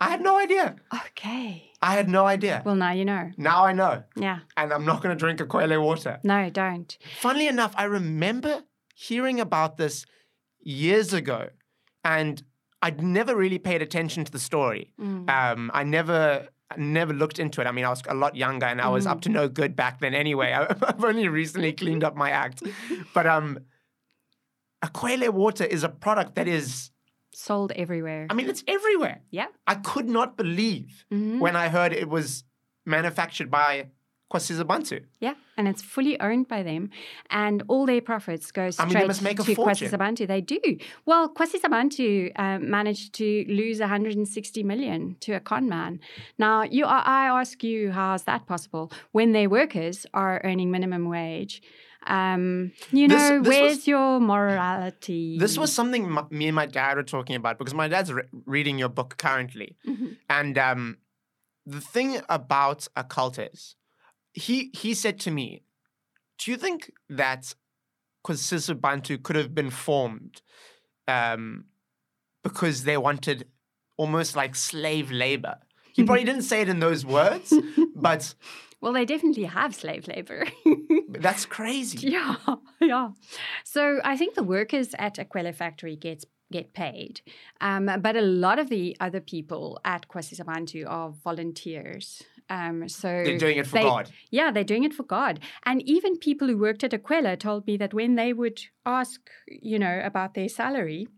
[0.00, 0.76] I had no idea.
[1.06, 1.72] Okay.
[1.80, 2.62] I had no idea.
[2.66, 3.24] Well, now you know.
[3.36, 4.38] Now I know, Yeah.
[4.56, 6.14] and I'm not going to drink Aquelle water.
[6.22, 6.90] No, don't.
[7.20, 8.54] Funnily enough, I remember
[8.94, 10.04] hearing about this
[10.60, 11.40] years ago,
[12.04, 12.42] and
[12.82, 14.92] I'd never really paid attention to the story.
[15.00, 15.28] Mm.
[15.30, 16.48] Um, I never.
[16.76, 17.66] Never looked into it.
[17.66, 20.00] I mean, I was a lot younger and I was up to no good back
[20.00, 20.52] then anyway.
[20.52, 22.62] I, I've only recently cleaned up my act.
[23.14, 23.60] But um,
[24.84, 26.90] Aquelle water is a product that is,
[27.32, 28.26] Sold everywhere.
[28.28, 29.22] I mean, it's everywhere.
[29.30, 29.46] yeah.
[29.66, 31.38] I could not believe Mhm.
[31.38, 32.44] when I heard it was
[32.84, 33.86] manufactured by
[34.32, 35.00] Kwasizabantu.
[35.20, 36.90] Yeah, and it's fully owned by them,
[37.30, 40.26] and all their profits go I straight mean, they must make a to fortune.
[40.26, 40.60] They do.
[41.06, 46.00] Well, Kwasizabantu um, managed to lose 160 million to a con man.
[46.38, 51.08] Now, you, I ask you, how is that possible when their workers are earning minimum
[51.08, 51.62] wage?
[52.06, 55.38] Um, you This- know, this where's was- your morality?
[55.38, 58.22] This was something m me and my dad were talking about because my dad's re-
[58.46, 59.76] reading your book currently.
[59.86, 60.16] Mhm.
[60.28, 60.98] And um,
[61.66, 63.74] the thing about a cult is,
[64.32, 65.62] he, he said to me,
[66.38, 67.54] Do you think that
[68.26, 70.42] Kwasizabantu could have been formed
[71.06, 71.64] um,
[72.42, 73.46] because they wanted
[73.96, 75.56] almost like slave labor?
[75.92, 77.52] He probably didn't say it in those words,
[77.96, 78.34] but
[78.80, 80.46] Well, they definitely have slave labor.
[81.08, 82.08] that's crazy.
[82.10, 82.36] Yeah,
[82.80, 83.10] yeah.
[83.64, 87.20] So I think the workers at Aquelle factory gets get paid,
[87.60, 92.22] um, but a lot of the other people at Kwasizabantu are volunteers.
[92.50, 94.10] Um, so They're doing it for they- God.
[94.30, 95.40] Yeah, they're doing it for God.
[95.64, 99.78] And even people who worked at Aquelle told me that when they would ask, you
[99.78, 101.08] know, about their salary,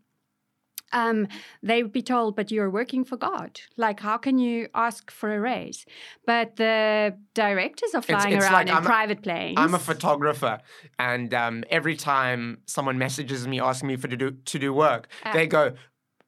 [0.92, 1.28] um,
[1.62, 3.60] they would be told, but you're working for God.
[3.76, 5.86] Like, how can you ask for a raise?
[6.26, 9.54] But the directors are flying it's around like in I'm a- private planes.
[9.56, 10.58] I'm a photographer,
[10.98, 15.06] and um, every time someone messages me asking me for to do to do work,
[15.32, 15.74] they go,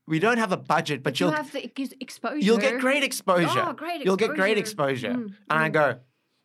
[0.07, 2.39] "We don't have a budget, but you you'll have the exposure.
[2.39, 3.49] you'll get great exposure.
[3.49, 4.05] Oh, great exposure.
[4.05, 5.11] You'll get great exposure.
[5.11, 5.73] exposure." Mm, And I mm.
[5.73, 6.01] go,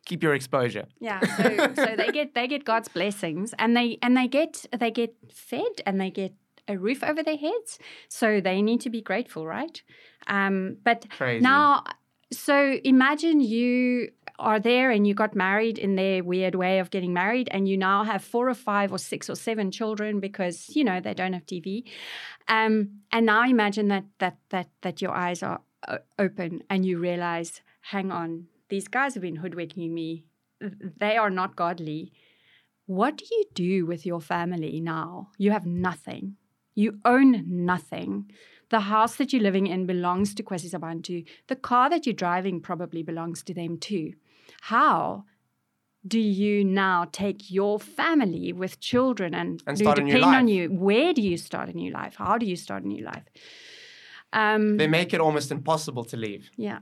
[0.06, 4.16] "Keep your exposure." Yeah, so, so they get they get God's blessings, and they and
[4.16, 6.34] they get they get fed, and they get
[6.68, 7.78] a roof over their heads.
[8.08, 9.82] So they need to be grateful, right?
[10.26, 11.42] Um, but Crazy.
[11.42, 11.84] now,
[12.30, 17.12] so imagine you are there and you got married in their weird way of getting
[17.12, 20.84] married, and you now have four or five or six or seven children because you
[20.84, 21.84] know they don't have TV.
[22.48, 25.60] Um, and now imagine that that that that your eyes are
[26.18, 30.24] open and you realize, hang on, these guys have been hoodwinking me.
[30.60, 32.12] They are not godly.
[32.86, 35.28] What do you do with your family now?
[35.38, 36.36] You have nothing.
[36.74, 38.30] You own nothing.
[38.70, 41.26] The house that you're living in belongs to Kwasizabantu.
[41.48, 44.14] The car that you're driving probably belongs to them too.
[44.62, 45.24] How
[46.06, 50.34] do you now take your family with children and, And who start a new depend
[50.36, 50.68] on you?
[50.68, 52.14] Where do you start a new life?
[52.16, 53.24] How do you start a new life?
[54.32, 56.50] Um, They make it almost impossible to leave.
[56.56, 56.80] yeah,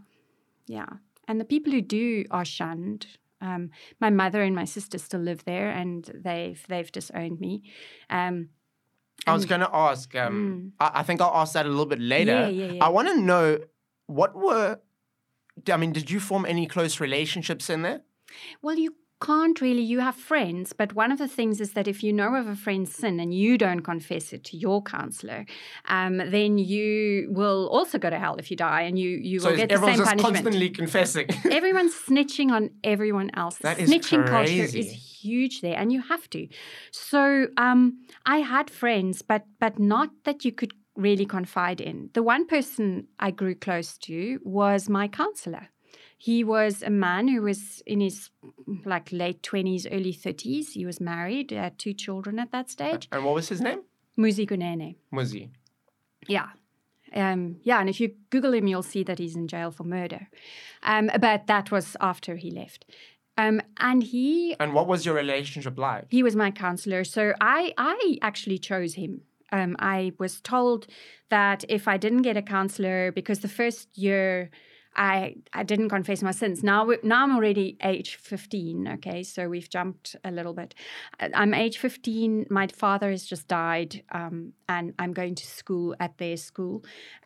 [0.66, 0.86] yeah.
[1.28, 3.06] And the people who do are shunned.
[3.40, 7.62] Um, my mother and my sister still live there, and they've they've disowned me.
[8.10, 8.50] Um,
[9.26, 10.14] I was going to ask.
[10.14, 12.32] Um, I, I think I'll ask that a little bit later.
[12.32, 12.84] Yeah, yeah, yeah.
[12.84, 13.58] I want to know
[14.06, 14.78] what were.
[15.72, 18.02] I mean, did you form any close relationships in there?
[18.62, 19.80] Well, you can't really.
[19.82, 22.54] You have friends, but one of the things is that if you know of a
[22.54, 25.46] friend's sin and you don't confess it to your counselor,
[25.86, 29.50] um, then you will also go to hell if you die, and you you So
[29.50, 30.34] will get the same just punishment.
[30.36, 31.28] constantly confessing.
[31.50, 33.56] Everyone's snitching on everyone else.
[33.58, 36.46] That is snitching culture is huge there, and you have to.
[36.90, 42.11] So um, I had friends, but but not that you could really confide in.
[42.14, 45.68] The one person I grew close to was my counselor.
[46.18, 48.30] He was a man who was in his
[48.85, 50.72] like late twenties, early thirties.
[50.72, 53.09] He was married, had two children at that stage.
[53.12, 53.82] and what was his name?
[54.18, 54.96] Muzi Gunene.
[55.12, 55.50] Muzi.
[56.26, 56.48] Yeah.
[57.14, 60.28] Um, yeah, and if you Google him, you'll see that he's in jail for murder.
[60.82, 62.85] Um, but that was after he left.
[63.38, 66.06] Um, and he And what was your relationship like?
[66.11, 67.04] he was my counselor.
[67.04, 69.20] So I I actually chose him.
[69.52, 70.87] Um, I was told
[71.30, 74.50] that if I didn't get a counselor, because the first year
[74.96, 76.62] I I didn't confess my sins.
[76.62, 78.88] Now now I'm already age 15.
[78.94, 80.74] Okay, so we've jumped a little bit.
[81.20, 82.46] Uh, I'm age 15.
[82.50, 86.82] My father has just died, um, and I'm going to school at their school.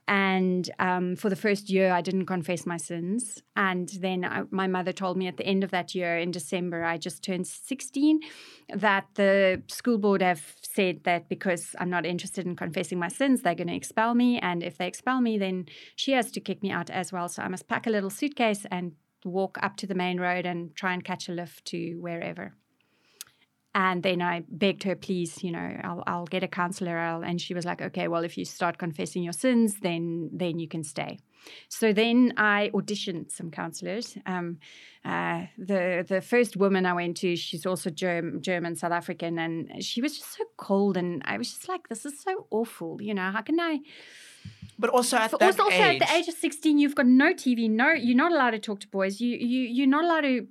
[0.08, 3.40] And um, for the first year, I didn't confess my sins.
[3.54, 6.82] And then I, my mother told me at the end of that year, in December,
[6.84, 8.18] I just turned 16,
[8.74, 13.42] that the school board have said that because I'm not interested in confessing my sins,
[13.42, 14.38] they're going to expel me.
[14.38, 17.28] And if they expel me, then she has to kick me out as well.
[17.28, 18.92] So I must pack a little suitcase and
[19.24, 22.54] walk up to the main road and try and catch a lift to wherever.
[23.72, 26.98] And then I begged her, please, you know, I'll, I'll get a counselor.
[26.98, 30.58] I'll, and she was like, okay, well, if you start confessing your sins, then then
[30.58, 31.20] you can stay.
[31.68, 34.18] So then I auditioned some counselors.
[34.26, 34.58] Um,
[35.04, 39.84] uh, the the first woman I went to, she's also Germ- German, South African, and
[39.84, 43.00] she was just so cold, and I was just like, this is so awful.
[43.00, 43.78] You know, how can I?
[44.80, 47.06] But also at But that also, also age, at the age of 16 you've got
[47.06, 49.20] no tv no you're not allowed to talk to boys.
[49.20, 50.46] You you you're not allowed to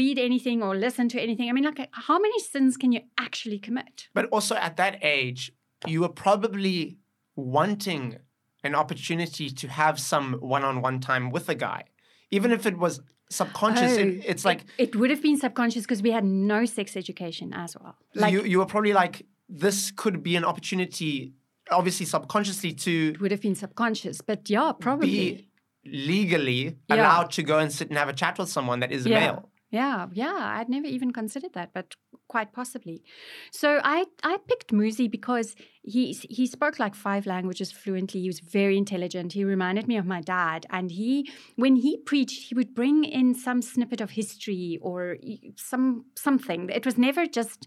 [0.00, 1.48] read anything or listen to anything.
[1.48, 4.08] I mean like how many sins can you actually commit?
[4.12, 5.52] But also at that age,
[5.86, 6.98] you were probably
[7.36, 8.18] wanting
[8.64, 11.84] an opportunity to have some one-on-one time with a guy,
[12.30, 13.92] even if it was subconscious.
[13.96, 17.52] it, Oh, it's like it would have been subconscious because we had no sex education
[17.52, 17.96] as well.
[18.14, 21.32] Like you you were probably like this could be an opportunity,
[21.72, 25.48] obviously subconsciously, to it would have been subconscious but yeah probably be
[25.84, 26.96] legally Yeah.
[26.96, 29.20] allowed to go and sit and have a chat with someone that is Yeah.
[29.20, 29.48] male.
[29.74, 31.94] Yeah, yeah, I'd never even considered that, but
[32.28, 33.02] quite possibly.
[33.50, 36.02] So I I picked Muzi because he
[36.38, 38.20] he spoke like five languages fluently.
[38.20, 39.32] He was very intelligent.
[39.32, 41.12] He reminded me of my dad, and he
[41.56, 45.16] when he preached, he would bring in some snippet of history or
[45.56, 46.68] some something.
[46.68, 47.66] It was never just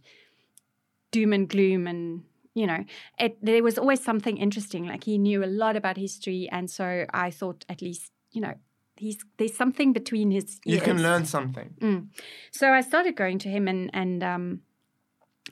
[1.11, 2.23] doom and gloom and
[2.55, 2.83] you know
[3.19, 7.05] it there was always something interesting like he knew a lot about history and so
[7.13, 8.55] i thought at least you know
[8.97, 10.75] he's there's something between his Ears.
[10.75, 11.73] You can learn something.
[11.81, 12.07] Mm.
[12.51, 14.61] So I started going to him, and and um,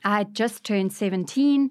[0.04, 1.70] I had just turned seventeen,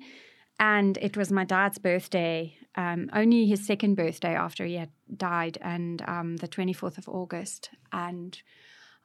[0.60, 2.56] and it was my dad's birthday.
[2.76, 7.10] Um, only his second birthday after he had died, and um, the twenty fourth of
[7.10, 8.42] August, and.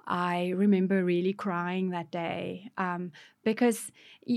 [0.08, 3.12] I remember really crying that day um,
[3.44, 3.92] because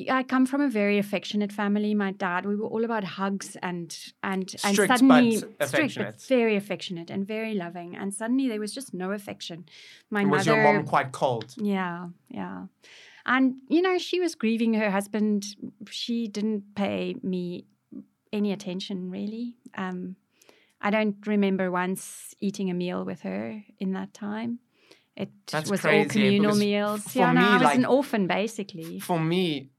[0.09, 1.95] I come from a very affectionate family.
[1.95, 6.15] My dad, we were all about hugs and and and Strict but suddenly strict affectionate.
[6.17, 7.95] but very affectionate and very loving.
[7.95, 9.65] And suddenly there was just no affection.
[10.09, 11.55] My Was mother, your mom quite cold?
[11.57, 12.65] yeah, yeah.
[13.25, 15.45] And, you know, she was grieving her husband.
[15.89, 17.65] She didn't pay me
[18.33, 19.55] any attention, really.
[19.77, 20.15] Um,
[20.81, 24.59] I don't remember once eating a meal with her in that time.
[25.15, 27.15] It That's was all communal meals.
[27.15, 28.99] yeah, no, me, I was like- an orphan, basically.
[28.99, 29.69] For me,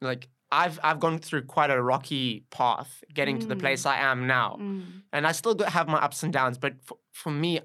[0.00, 3.60] like I've I've gone through quite a rocky path getting to the Mm.
[3.60, 5.02] place I am now, Mm.
[5.12, 6.56] and I still have my ups and downs.
[6.58, 7.60] But for, for me,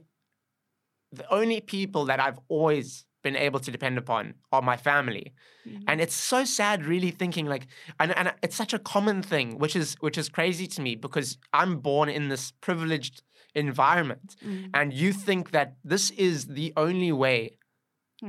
[1.11, 5.33] the only people that I've always been able to depend upon are my family.
[5.65, 5.83] Mhm.
[5.87, 7.67] And it's so sad really thinking like
[7.99, 11.37] and, and it's such a common thing, which is which is crazy to me because
[11.53, 13.23] I'm born in this privileged
[13.55, 14.35] environment.
[14.45, 14.69] Mm.
[14.73, 17.57] And you think that this is the only way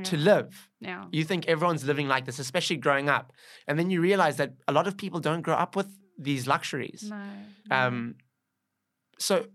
[0.03, 0.69] to live.
[0.81, 1.05] Yeah.
[1.11, 3.31] You think everyone's living like this, especially growing up.
[3.67, 7.05] And then you realize that a lot of people don't grow up with these luxuries.
[7.09, 7.23] No,
[7.69, 7.75] no.
[7.75, 8.15] Um,
[9.17, 9.45] so,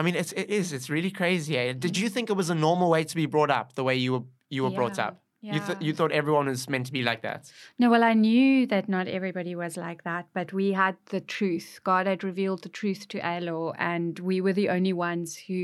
[0.00, 1.54] I mean, it's it is it's really crazy.
[1.62, 1.72] Eh?
[1.86, 4.12] Did you think it was a normal way to be brought up, the way you
[4.14, 5.14] were you were brought Yeah, up?
[5.42, 5.86] You th- yeah.
[5.86, 7.40] you thought everyone was meant to be like that.
[7.78, 11.68] No, well, I knew that not everybody was like that, but we had the truth.
[11.82, 15.60] God had revealed the truth to Erlo, and we were the only ones who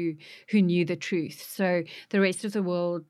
[0.51, 1.38] who knew the truth.
[1.59, 1.66] So
[2.12, 3.05] the rest of the world,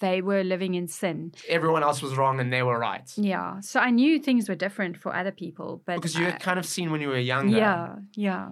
[0.00, 1.32] they were living in sin.
[1.48, 3.08] Everyone else was wrong and they were right.
[3.16, 3.60] Yeah.
[3.60, 6.58] So I knew things were different for other people, but Because you I- had kind
[6.58, 7.56] of seen when you were younger.
[7.56, 7.96] yeah,
[8.28, 8.48] yeah.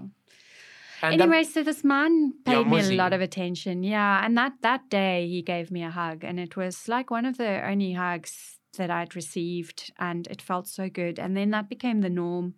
[1.02, 3.82] And that- anyway, so this man Yeah, paid me a lot of attention.
[3.82, 7.24] Yeah, and that that day he gave me a hug, and it was like one
[7.24, 11.18] of the only hugs that I'd received, and it felt so good.
[11.18, 12.54] And then that became the norm,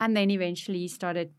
[0.00, 1.30] and then eventually he started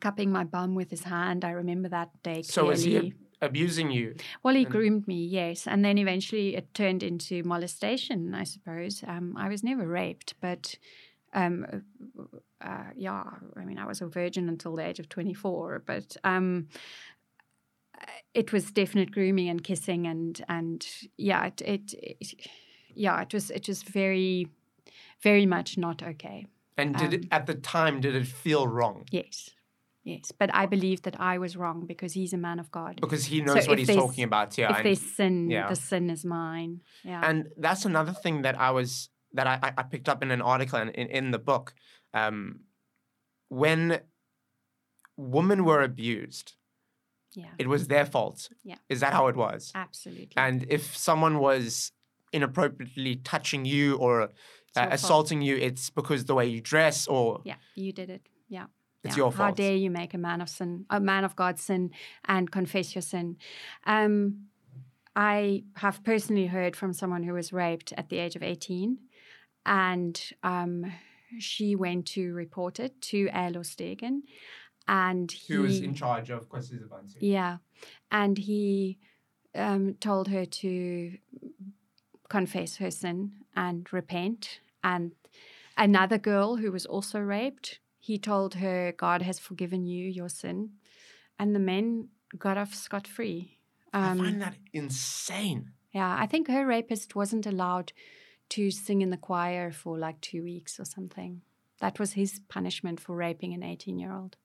[0.00, 1.44] cupping my bum with his hand.
[1.44, 2.42] I remember that day clearly.
[2.44, 4.14] so was he ab- abusing you?
[4.42, 8.34] Well, he And- groomed me, yes, and then eventually it turned into molestation.
[8.34, 10.76] I suppose um, I was never raped, but
[11.32, 11.66] um,
[12.64, 13.24] uh, yeah,
[13.56, 16.68] I mean, I was a virgin until the age of twenty-four, but um,
[18.32, 22.34] it was definite grooming and kissing, and and yeah, it, it, it
[22.94, 24.48] yeah, it was it was very,
[25.22, 26.46] very much not okay.
[26.76, 29.04] And did it Um, at the time did it feel wrong?
[29.10, 29.50] Yes,
[30.02, 33.00] yes, but I believe that I was wrong because he's a man of God.
[33.00, 34.58] Because he So knows what he's talking about.
[34.58, 34.70] Yeah.
[34.70, 35.68] if and- there's sin, yeah.
[35.68, 36.82] the sin is mine.
[37.04, 37.20] Yeah.
[37.28, 40.42] And that's another thing that I was that I, I- I picked up in an
[40.42, 41.74] article and in, in the book.
[42.14, 42.60] Um,
[43.48, 44.00] when
[45.16, 46.54] women were abused,
[47.34, 47.50] Yeah.
[47.58, 48.48] it was their fault.
[48.62, 48.76] Yeah.
[48.88, 49.72] Is that how it was?
[49.74, 50.32] Absolutely.
[50.36, 51.92] And if someone was
[52.32, 54.28] inappropriately touching you or uh,
[54.74, 54.92] fault.
[54.92, 58.22] assaulting you, it's because the way you dress or yeah, you did it.
[58.48, 58.66] Yeah.
[59.04, 59.24] it's Yeah.
[59.24, 61.90] your How dare you make a man of sin, a man of God sin,
[62.24, 63.36] and confess your sin?
[63.86, 64.46] Um,
[65.16, 68.98] I have personally heard from someone who was raped at the age of eighteen,
[69.64, 70.92] and um,
[71.38, 74.22] she went to report it to Erlo Stegen,
[74.86, 77.16] and he Who was in charge of questions Kwasizabantu?
[77.20, 77.56] yeah,
[78.10, 78.98] and he
[79.54, 81.18] um, told her to
[82.28, 84.60] confess her sin and repent.
[84.82, 85.12] And
[85.76, 90.70] another girl who was also raped, he told her, God has forgiven you your sin.
[91.38, 92.08] And the men
[92.38, 93.58] got off scot free.
[93.92, 95.58] I find that insane.
[95.58, 97.92] Um, yeah, I think her rapist wasn't allowed
[98.54, 101.42] to sing in the choir for like two weeks or something.
[101.80, 104.36] That was his punishment for raping an 18 year old.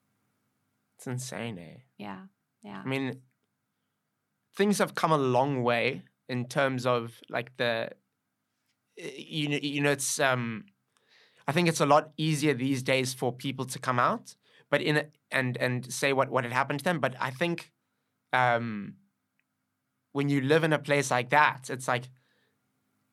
[0.98, 1.82] It's insane, eh?
[2.00, 2.22] Yeah,
[2.64, 2.82] yeah.
[2.84, 3.22] I mean,
[4.58, 7.92] things have come a long way in terms of like the,
[8.98, 10.66] you know, you know, it's um,
[11.48, 14.36] I think it's a lot easier these days for people to come out,
[14.72, 17.00] but in a, and and say what what had happened to them.
[17.00, 17.72] But I think,
[18.34, 18.96] um,
[20.14, 22.06] when you live in a place like that, it's like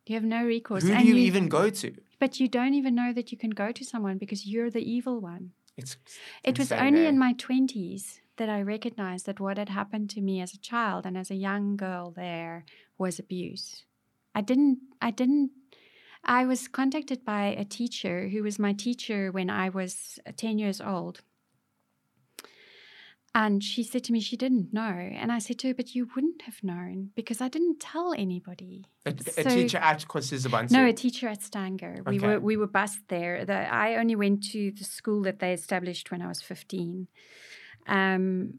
[0.06, 0.82] You have no recourse.
[0.82, 1.94] who do and you even go to?
[2.18, 5.20] But you don't even know that you can go to someone because you're the evil
[5.20, 5.50] one.
[5.76, 5.96] It's
[6.42, 10.40] It was only in my 20s that I recognized that what had happened to me
[10.40, 12.64] as a child and as a young girl there
[12.98, 13.84] was abuse.
[14.34, 15.50] I didn't, I didn't,
[16.24, 20.80] I was contacted by a teacher who was my teacher when I was 10 years
[20.80, 21.20] old.
[23.36, 24.96] And she said to me she didn't know.
[25.20, 28.86] And I said to her, but you wouldn't have known because I didn't tell anybody.
[29.04, 30.70] a, a teacher at Kwasizabantu.
[30.70, 32.02] No, a teacher at Stanger.
[32.06, 33.44] We were we were bused there.
[33.44, 37.08] The, I only went to the school that they established when I was fifteen,
[37.86, 38.54] um,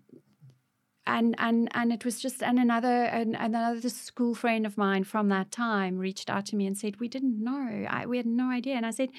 [1.08, 5.30] and and and it was just and another an, another school friend of mine from
[5.30, 7.88] that time reached out to me and said we didn't know.
[7.90, 9.10] I, we had no idea, and I said.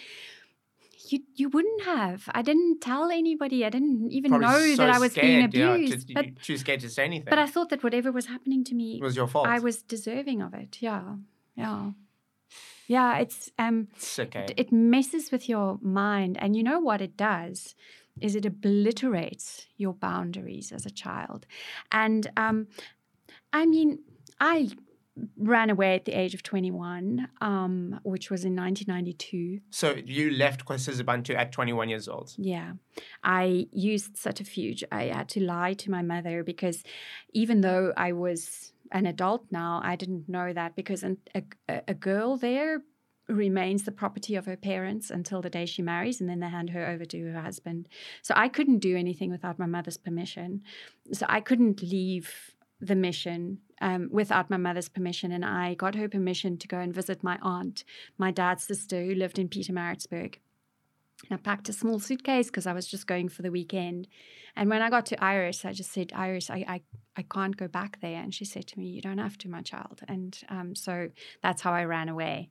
[1.11, 2.29] You, you wouldn't have.
[2.35, 3.65] I didn't tell anybody.
[3.65, 6.09] I didn't even Probably know so that I was being scared, yeah, abused.
[6.09, 7.31] to- but too scared to say anything.
[7.31, 9.47] but I thought that whatever was happening to me it was your fault.
[9.47, 10.79] I was deserving of it.
[10.81, 11.17] Yeah,
[11.55, 11.91] yeah,
[12.89, 13.19] yeah.
[13.19, 14.35] It's um, sick.
[14.35, 14.47] Eh?
[14.49, 17.75] it- it messes with your mind, and you know what it does
[18.21, 21.47] is it obliterates your boundaries as a child.
[21.93, 22.67] And um,
[23.53, 24.01] I mean,
[24.41, 24.71] I
[25.37, 29.61] ran away at the age of 21, um, which was in 1992.
[29.71, 32.35] So you left Kwasizabantu at 21 years old.
[32.37, 32.73] Yeah,
[33.23, 34.85] I used subterfuge.
[34.91, 36.83] I had to lie to my mother because
[37.33, 41.43] even though I was an adult now, I didn't know that because an, a
[41.87, 42.81] a girl there
[43.29, 46.71] remains the property of her parents until the day she marries and then they hand
[46.71, 47.87] her over to her husband.
[48.23, 50.63] So I couldn't do anything without my mother's permission.
[51.13, 55.33] So I couldn't leave the mission um, without my mother's permission.
[55.33, 57.85] And I got her permission to go and visit my aunt,
[58.17, 60.37] my dad's sister, who lived in Pietermaritzburg.
[61.29, 64.07] And I packed a small suitcase because I was just going for the weekend.
[64.55, 66.81] And when I got to Iris, I just said, Iris, I, I,
[67.17, 68.21] I can't go back there.
[68.23, 70.01] And she said to me, You don't have to, my child.
[70.07, 71.09] And um, so
[71.43, 72.51] that's how I ran away.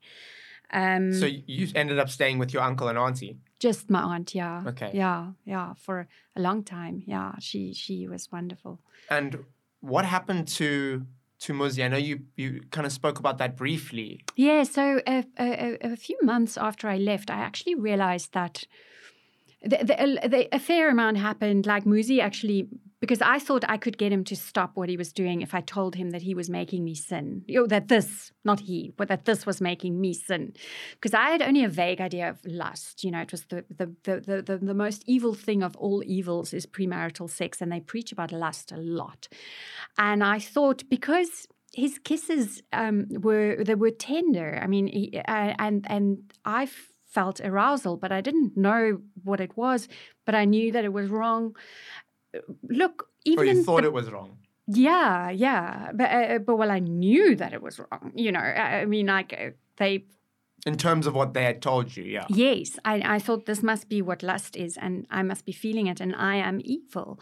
[0.74, 3.38] Um, So you ended up staying with your uncle and auntie.
[3.60, 4.64] just my aunt, yeah.
[4.68, 4.92] Okay.
[4.94, 7.04] Yeah, yeah, for a long time.
[7.06, 8.80] Yeah, she she was wonderful.
[9.10, 9.46] And
[9.80, 11.06] what happened to
[11.40, 11.84] to Muzi?
[11.84, 14.22] I know you you kind of spoke about that briefly.
[14.36, 18.64] Yeah, so a, a, a- few months after I left, I actually realized that
[19.62, 21.66] the, the, the, a fair amount happened.
[21.66, 22.68] Like Muzi actually,
[23.00, 25.62] because I thought I could get him to stop what he was doing if I
[25.62, 27.44] told him that he was making me sin.
[27.48, 30.54] You know, that this, not he, but that this was making me sin.
[30.94, 33.04] Because I had only a vague idea of lust.
[33.04, 36.04] You know, it was the the, the, the, the the most evil thing of all
[36.06, 39.28] evils is premarital sex, and they preach about lust a lot.
[39.98, 44.60] And I thought because his kisses um, were they were tender.
[44.62, 46.68] I mean, he, uh, and and I
[47.06, 49.88] felt arousal, but I didn't know what it was.
[50.26, 51.56] But I knew that it was wrong.
[52.70, 54.38] Look, even Or you thought the- it was wrong.
[54.68, 58.12] yeah, yeah, but uh, but well, I knew that it was wrong.
[58.16, 60.06] You know, I, I mean, like uh, they
[60.66, 62.26] In terms of what they had told you, yeah.
[62.30, 65.88] Yes, I, I thought this must be what lust is, and I must be feeling
[65.88, 67.20] it, and I am evil.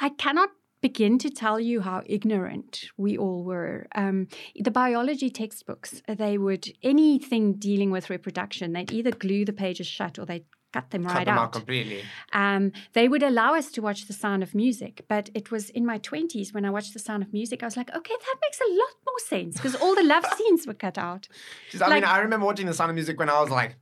[0.00, 0.50] I cannot
[0.82, 3.86] begin to tell you how ignorant we all were.
[3.94, 9.86] Um, the biology textbooks, they would, anything dealing with reproduction, they'd either glue the pages
[9.86, 10.44] shut or they'd
[10.76, 11.52] cut them Cut right them out out.
[11.58, 12.00] completely.
[12.42, 12.64] Um,
[12.96, 15.98] they would allow us to watch The Sound of Music, but it was in my
[16.10, 18.70] 20s when I watched The Sound of Music, I was like, okay, that makes a
[18.82, 21.22] lot more sense because all the love scenes were cut out.
[21.70, 23.72] Just, I Like- mean, I remember watching The Sound of Music when I was like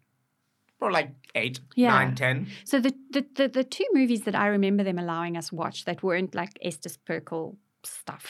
[0.80, 1.90] or like eight, Yeah.
[1.96, 2.36] nine, ten.
[2.64, 6.02] So the, the the the two movies that I remember them allowing us watch that
[6.02, 8.26] weren't like Estus Pirkle stuff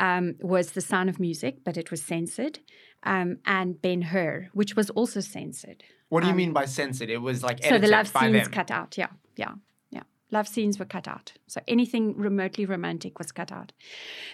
[0.00, 2.56] um, was The Sound of Music, but it was censored,
[3.04, 5.82] um, and Ben Hur, which was also censored.
[6.08, 7.10] What do you Um, mean by censored?
[7.10, 8.50] It was like So the love scenes them.
[8.52, 8.96] cut out.
[8.98, 9.54] Yeah, yeah,
[9.90, 10.02] yeah.
[10.30, 11.32] Love scenes were cut out.
[11.46, 13.72] So anything remotely romantic was cut out.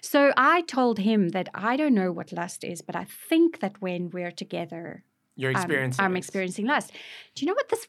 [0.01, 3.81] So I told him that I don't know what lust is, but I think that
[3.81, 5.05] when we're together,
[5.37, 6.05] You're I'm- experiencing.
[6.05, 6.93] I'm experiencing lust.
[7.35, 7.87] Do you know what this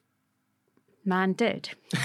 [1.04, 1.70] man did?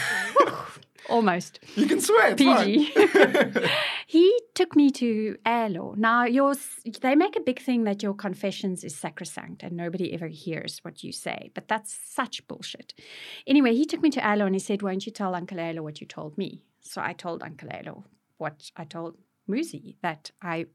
[1.09, 1.61] Almost.
[1.77, 2.35] You can swear.
[2.37, 3.69] It's PG.
[4.07, 5.97] He took me to Erlo.
[5.97, 6.61] Now, yours,
[7.01, 11.03] they make a big thing that your confessions is sacrosanct and nobody ever hears what
[11.03, 12.95] you say, but that's such bullshit.
[13.47, 16.01] Anyway, he took me to Erlo and he said, Won't you tell Uncle Erlo what
[16.01, 16.63] you told me?
[16.81, 18.05] So I told Uncle Erlo
[18.37, 19.17] what I told
[19.49, 20.67] Muzi, that I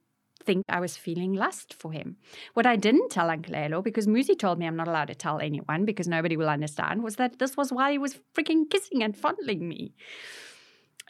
[0.44, 2.18] think I was feeling lust for him.
[2.54, 5.40] What I didn't tell Uncle Erlo, because Muzi told me I'm not allowed to tell
[5.40, 9.16] anyone because nobody will understand, was that this was why he was freaking kissing and
[9.16, 9.94] fondling me.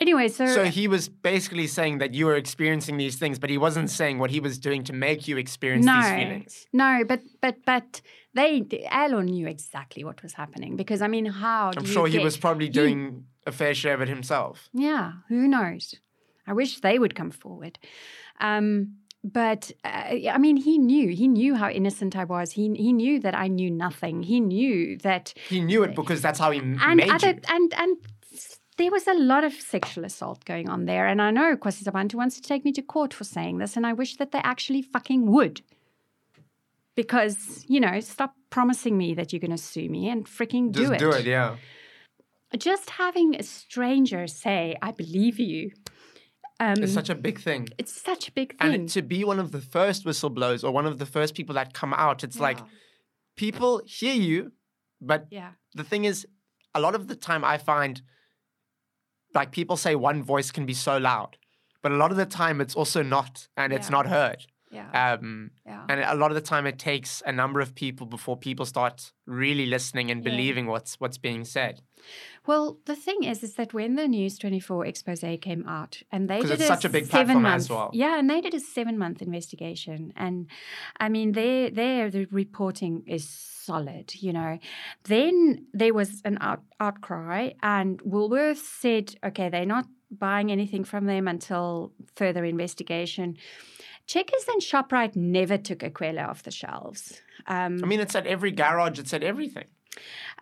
[0.01, 3.57] Anyway, so, so he was basically saying that you were experiencing these things, but he
[3.57, 6.67] wasn't saying what he was doing to make you experience no, these feelings.
[6.71, 8.01] no, but but but
[8.33, 11.71] they Erlo knew exactly what was happening because I mean, how?
[11.71, 14.69] do I'm you sure he get- was probably doing a fair share of it himself.
[14.73, 15.95] Yeah, who knows?
[16.47, 17.77] I wish they would come forward.
[18.39, 21.09] Um, but uh, I mean, he knew.
[21.09, 22.51] He knew how innocent I was.
[22.51, 24.23] He he knew that I knew nothing.
[24.23, 27.39] He knew that He knew it because that's how he and made other you.
[27.49, 27.97] and and
[28.77, 31.05] there was a lot of sexual assault going on there.
[31.05, 33.91] And I know Kwasizabantu wants to take me to court for saying this, and I
[33.91, 35.61] wish that they actually fucking would.
[36.95, 40.93] Because you know, stop promising me that you're going to sue me and freaking do
[40.93, 40.99] it.
[40.99, 41.57] do it, yeah.
[42.57, 45.71] Just having a stranger say, "I believe you,"
[46.59, 47.67] um, It's such a big thing.
[47.77, 48.73] it's such a big thing.
[48.73, 51.73] And to be one of the first whistleblowers or one of the first people that
[51.73, 52.59] come out, it's like
[53.35, 54.51] people hear you,
[55.01, 56.27] but yeah, the thing is,
[56.75, 58.01] a lot of the time I find
[59.33, 61.37] like people say one voice can be so loud,
[61.81, 64.45] but a lot of the time it's also not, and it's not heard.
[64.71, 65.85] Yeah, Um, yeah.
[65.89, 69.11] and a lot of the time it takes a number of people before people start
[69.25, 70.31] really listening and Yeah.
[70.31, 71.81] believing what's what's being said.
[72.47, 76.41] Well, the thing is, is that when the News 24 expose came out, and they
[76.41, 77.89] did a such a big seven platform month, as well.
[77.93, 80.47] yeah, and they did a seven month investigation, and
[80.99, 84.57] I mean, their their the reporting is solid, you know.
[85.03, 91.05] Then there was an out, outcry, and Woolworths said, okay, they're not buying anything from
[91.05, 93.37] them until further investigation.
[94.09, 97.21] Checkers and Shoprite never took Aquelle off the shelves.
[97.45, 98.97] Um, I mean, it's at every garage.
[98.97, 99.65] It's at everything.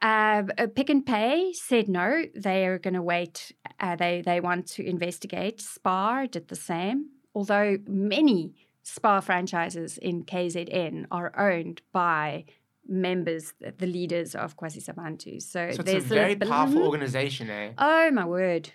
[0.01, 2.23] uh, uh, Pick and Pay said no.
[2.33, 3.51] They are going to wait.
[3.77, 5.59] Uh, they they want to investigate.
[5.59, 7.09] Spar did the same.
[7.35, 8.53] Although many
[8.83, 12.45] Spar franchises in KZN are owned by
[12.87, 15.41] members, the leaders of Kwasizabantu.
[15.41, 17.73] So, So it's a very powerful organization, eh?
[17.77, 18.71] Oh my word!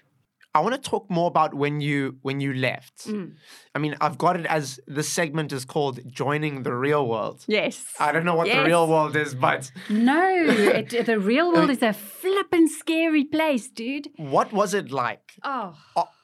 [0.54, 3.06] I want to talk more about when you when you left.
[3.06, 3.36] Mm.
[3.74, 7.82] I mean, I've got it as this segment is called "Joining the Real World." Yes.
[7.98, 11.82] I don't know what the real world is, but no, it, the real world is
[11.82, 14.08] a flippin' scary place, dude.
[14.18, 15.74] what was it like Oh,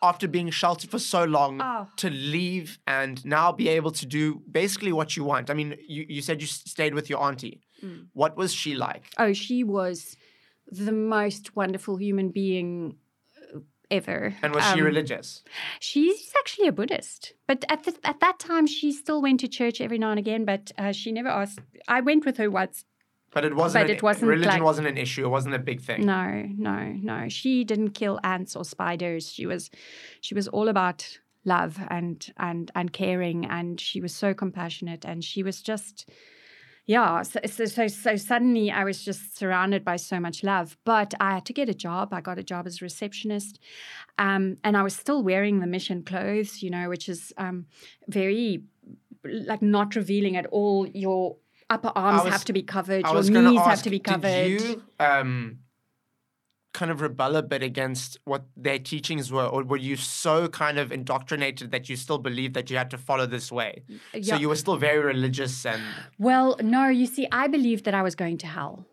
[0.03, 1.87] after being sheltered for so long Oh.
[1.97, 5.49] to leave and now be able to do basically what you want?
[5.51, 7.63] I mean, you, you said you stayed with your auntie.
[7.83, 8.09] Mm.
[8.13, 9.05] What was she like?
[9.19, 10.17] Oh, she was
[10.71, 12.97] the most wonderful human being
[13.91, 14.35] ever.
[14.43, 15.43] And was she Um, religious?
[15.81, 19.81] She's actually a Buddhist, but at the, at that time she still went to church
[19.81, 20.45] every now and again.
[20.45, 21.61] But uh, she never asked.
[21.89, 22.85] I went with her once.
[23.31, 23.85] But it wasn't.
[23.85, 25.25] but an- it wasn't religion like- wasn't an issue.
[25.25, 26.07] It wasn't a big thing.
[26.07, 27.29] No, no, no.
[27.29, 29.31] She didn't kill ants or spiders.
[29.31, 29.71] She was,
[30.23, 35.23] she was all about love and and and caring, and she was so compassionate, and
[35.23, 36.09] she was just.
[36.89, 41.13] Yeah, so, so so so suddenly I was just surrounded by so much love, but
[41.21, 42.15] I had to get a job.
[42.15, 43.61] I got a job as a receptionist,
[44.17, 47.67] um, and I was still wearing the mission clothes, you know, which is um,
[48.09, 48.63] very
[49.23, 50.87] like not revealing at all.
[50.89, 51.37] Your
[51.69, 53.05] upper arms was- have to be covered.
[53.05, 54.59] Your was going to knees ask, have to be covered.
[54.59, 55.59] did you um,
[56.79, 60.79] kind of rebel a bit against what their teachings were, or were you so kind
[60.79, 63.83] of indoctrinated that you still believed that you had to follow this way?
[64.23, 65.83] So you were still very religious and
[66.19, 68.87] Well, no, you see, I believed that I was going to hell.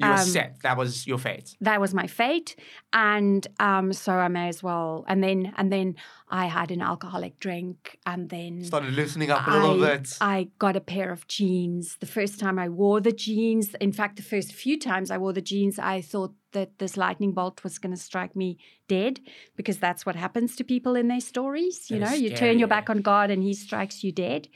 [0.00, 0.50] You were Um, set.
[0.62, 1.56] That was your fate.
[1.60, 2.56] That was my fate,
[2.92, 5.04] and um, so I may as well.
[5.08, 5.94] And then, and then
[6.28, 10.16] I had an alcoholic drink, and then Started loosening up a little bit.
[10.20, 11.96] I got a pair of jeans.
[12.00, 15.32] The first time I wore the jeans, in fact, the first few times I wore
[15.32, 19.20] the jeans, I thought that this lightning bolt was going to strike me dead
[19.56, 21.88] because that's what happens to people in their stories.
[21.90, 24.48] You That know, you turn your back on God and He strikes you dead.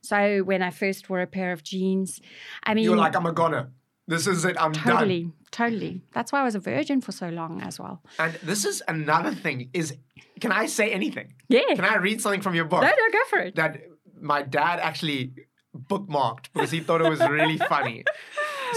[0.00, 2.20] So when I first wore a pair of jeans,
[2.62, 3.72] I mean, you were like, I'm a goner.
[4.10, 4.56] This is it.
[4.58, 4.84] I'm done.
[4.84, 6.02] Totally, totally.
[6.12, 8.02] That's why I was a virgin for so long as well.
[8.18, 9.70] And this is another thing.
[9.72, 9.94] Is
[10.40, 11.34] can I say anything?
[11.48, 11.74] Yeah.
[11.76, 12.82] Can I read something from your book?
[12.82, 13.54] No, no, go for it.
[13.54, 13.82] that
[14.20, 15.32] my dad actually
[15.76, 18.02] bookmarked because he thought it was really funny.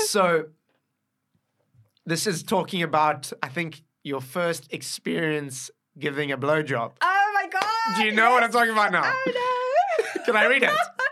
[0.05, 0.45] So
[2.05, 6.91] this is talking about, I think, your first experience giving a blowjob.
[7.01, 7.97] Oh my god!
[7.97, 9.01] Do you know what I'm talking about now?
[9.03, 10.23] I know.
[10.25, 10.69] Can I read it?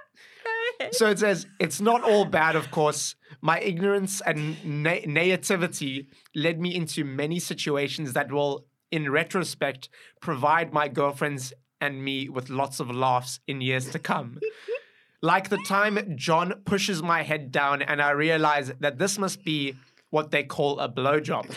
[0.91, 3.15] So it says, it's not all bad, of course.
[3.41, 9.89] My ignorance and na- naivety led me into many situations that will, in retrospect,
[10.21, 14.39] provide my girlfriends and me with lots of laughs in years to come.
[15.21, 19.75] like the time John pushes my head down and I realize that this must be
[20.09, 21.51] what they call a blowjob.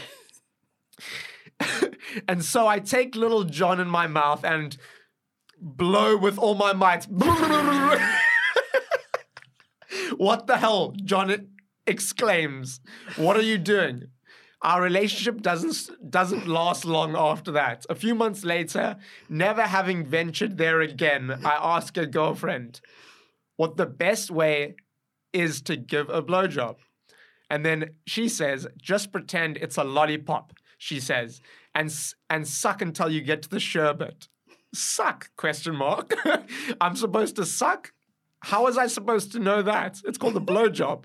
[2.29, 4.77] and so I take little John in my mouth and
[5.61, 7.07] blow with all my might.
[10.17, 10.95] What the hell?
[11.05, 11.49] John
[11.87, 12.81] exclaims.
[13.17, 14.09] What are you doing?
[14.63, 17.85] Our relationship doesn't doesn't last long after that.
[17.91, 18.97] A few months later,
[19.29, 22.81] never having ventured there again, I ask a girlfriend
[23.57, 24.77] what the best way
[25.33, 26.77] is to give a blowjob.
[27.51, 31.41] And then she says, just pretend it's a lollipop, she says,
[31.75, 31.95] and
[32.31, 34.29] and suck until you get to the sherbet.
[34.73, 35.31] Suck?
[35.37, 36.15] Question mark.
[36.81, 37.93] I'm supposed to suck?
[38.45, 40.01] How was I supposed to know that?
[40.05, 41.05] It's called a blowjob.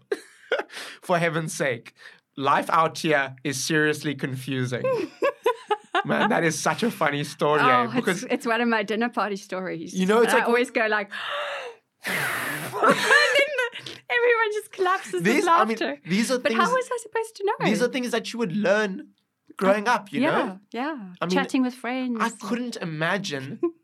[1.01, 1.93] For heaven's sake.
[2.35, 4.83] Life out here is seriously confusing.
[6.05, 7.61] Man, that is such a funny story.
[7.61, 7.63] eh?
[7.65, 9.93] Oh, because it's, it's one of my dinner party stories.
[9.93, 11.11] You know, it's like- I always go like,
[12.05, 15.97] and then the, everyone just collapses these, with I mean, laughter.
[16.07, 16.61] these are but things.
[16.63, 17.65] how was I supposed to know?
[17.65, 19.09] these are things that you would learn
[19.57, 20.11] growing up.
[20.11, 21.13] You yeah, know, yeah.
[21.21, 22.17] I mean, Chatting with friends.
[22.19, 23.59] I couldn't imagine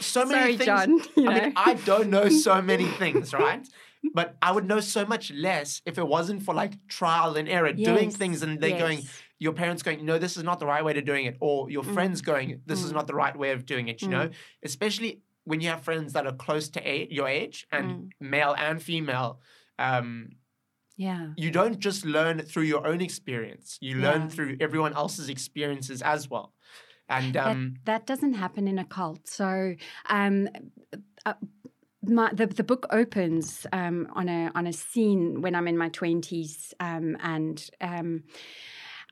[0.00, 0.66] so many Sorry, things.
[0.66, 1.00] John.
[1.16, 1.44] You I know?
[1.44, 3.66] mean, I don't know so many things, right?
[4.14, 7.72] But I would know so much less if it wasn't for like trial and error,
[7.72, 9.22] doing things and they going, yes.
[9.38, 11.82] your parents going, no, this is not the right way to doing it, or your
[11.82, 11.92] mm.
[11.92, 12.94] friends going, this is mm.
[12.94, 14.02] not the right way of doing it.
[14.02, 14.34] You know, mm.
[14.62, 18.82] especially when you have friends that are close to a- your age and male and
[18.82, 19.40] female.
[19.78, 20.30] Um,
[20.96, 21.28] yeah.
[21.36, 24.28] you don't just learn through your own experience; you learn Yeah.
[24.28, 26.54] through everyone else's experiences as well.
[27.08, 29.28] And That- um, that, doesn't happen in a cult.
[29.28, 29.74] So,
[30.08, 30.48] um,
[31.24, 31.34] uh,
[32.02, 35.88] my, the the book opens um, on a on a scene when I'm in my
[35.88, 38.22] twenties, um, and um,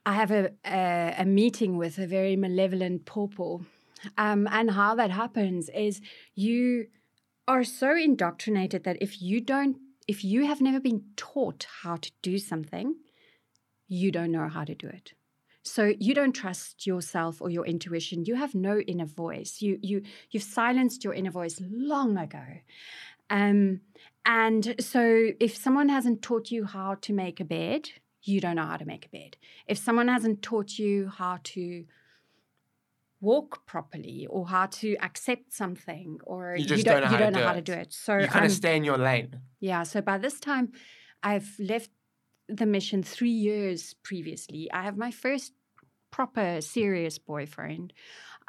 [0.06, 3.58] I have a, a a meeting with a very malevolent pawpaw.
[4.18, 6.00] Um, and how that happens is
[6.34, 6.88] you
[7.48, 9.76] are so indoctrinated that if you don't,
[10.06, 12.96] if you have never been taught how to do something,
[13.88, 15.14] you don't know how to do it.
[15.66, 18.24] So you don't trust yourself or your intuition.
[18.26, 19.62] You have no inner voice.
[19.62, 22.44] You you you've silenced your inner voice long ago.
[23.30, 23.80] Um,
[24.26, 27.88] and so if someone hasn't taught you how to make a bed,
[28.22, 29.36] you don't know how to make a bed.
[29.66, 31.84] If someone hasn't taught you how to
[33.20, 37.18] walk properly or how to accept something or You just don't, don't know you how
[37.18, 37.64] to don't know do how to it.
[37.64, 37.92] do it.
[37.92, 39.40] So you kind um, of stay in your lane.
[39.60, 40.72] yeah, so by this time,
[41.22, 41.90] I've left
[42.48, 44.70] the mission three years previously.
[44.72, 45.52] I have my first
[46.10, 47.92] proper serious boyfriend,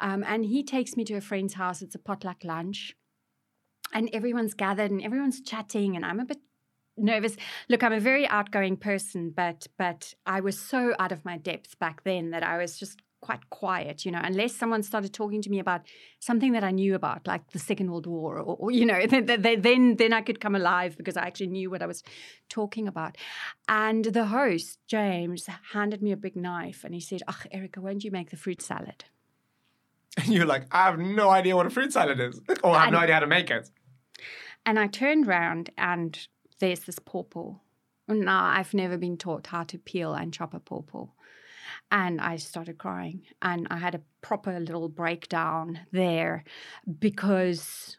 [0.00, 1.82] um, and he takes me to a friend's house.
[1.82, 2.96] It's a potluck lunch,
[3.92, 6.38] and everyone's gathered and everyone's chatting, and I'm a bit
[6.96, 7.36] nervous.
[7.68, 11.78] Look, I'm a very outgoing person, but but I was so out of my depth
[11.78, 15.50] back then that I was just quite quiet, you know, unless someone started talking to
[15.50, 15.82] me about
[16.20, 19.26] something that I knew about, like the Second World War, or, or, you know, then,
[19.26, 22.02] then then then I could come alive because I actually knew what I was
[22.48, 23.16] talking about.
[23.68, 28.04] And the host James handed me a big knife, and he said, "Ach, Erika, won't
[28.04, 29.04] you make the fruit salad?"
[30.24, 32.92] And you're like, I have no idea what a fruit salad is, or I have
[32.92, 33.68] no idea how to make it.
[34.64, 36.26] And I turned round, and
[36.58, 37.54] there's this pawpaw.
[38.08, 41.06] Now I've never been taught how to peel and chop a pawpaw.
[41.90, 46.44] And I started crying, and I had a proper little breakdown there
[46.98, 47.96] because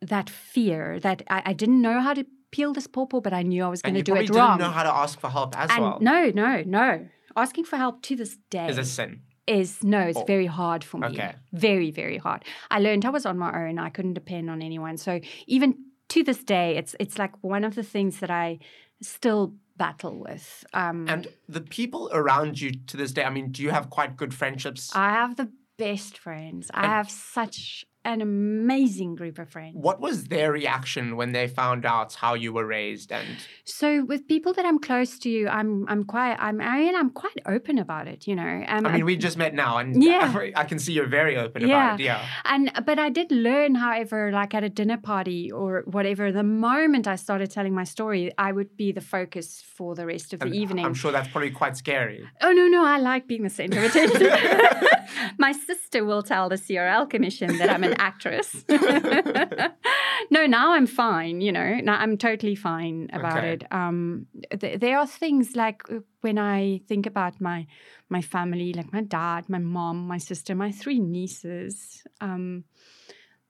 [0.00, 3.64] that fear that I, I didn't know how to peel this pawpaw, but I knew
[3.64, 4.58] I was going to do it wrong.
[4.58, 5.98] didn't know how to ask for help as and well.
[6.00, 7.08] no, no, no.
[7.36, 9.20] Asking for help to this day Is a sin.
[9.46, 10.24] is no, it's Oh.
[10.24, 11.08] very hard for me.
[11.08, 11.34] Okay.
[11.52, 12.44] Very, very hard.
[12.70, 13.78] I learned I was on my own.
[13.78, 14.96] I couldn't depend on anyone.
[14.96, 15.74] So even
[16.08, 18.58] to this day, it's it's like one of the things that I
[19.02, 20.64] still battle with.
[20.72, 24.16] Um, And the people around you to this day, I mean, do you have quite
[24.16, 24.94] good friendships?
[24.94, 26.70] I have the best friends.
[26.74, 29.74] I have such an amazing group of friends.
[29.88, 33.08] What was their reaction when they found out how you were raised?
[33.12, 33.26] And
[33.64, 37.10] So with people that I'm close to, you, I'm I'm quite I'm I mean, I'm
[37.10, 38.26] quite open about it.
[38.28, 40.32] You know, um, I mean, we just met now, and Yeah.
[40.62, 41.68] I can see you're very open Yeah.
[41.68, 42.04] about it.
[42.04, 42.24] Yeah.
[42.52, 47.04] And but I did learn, however, like at a dinner party or whatever, the moment
[47.14, 49.46] I started telling my story, I would be the focus
[49.76, 50.84] for the rest of the evening.
[50.84, 52.18] I'm sure that's probably quite scary.
[52.40, 54.30] Oh no, no, I like being the center of attention.
[55.38, 58.64] my sister will tell the CRL commission that I'm an actress.
[60.30, 61.76] no, now I'm fine, you know.
[61.82, 63.52] Now I'm totally fine about Okay.
[63.54, 63.64] it.
[63.72, 64.26] Um
[64.58, 67.66] th- there are things like uh, when I think about my
[68.08, 72.64] my family, like my dad, my mom, my sister, my three nieces, um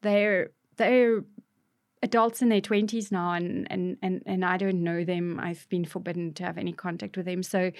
[0.03, 1.25] they're they're
[2.03, 5.41] adults in their 20s now and, and and and I don't know them.
[5.41, 7.43] I've been forbidden to have any contact with them.
[7.43, 7.73] So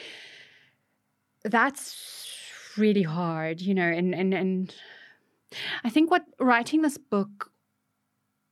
[1.45, 1.97] that's
[2.77, 4.75] really hard, you know, and and and
[5.85, 7.51] I think what writing this book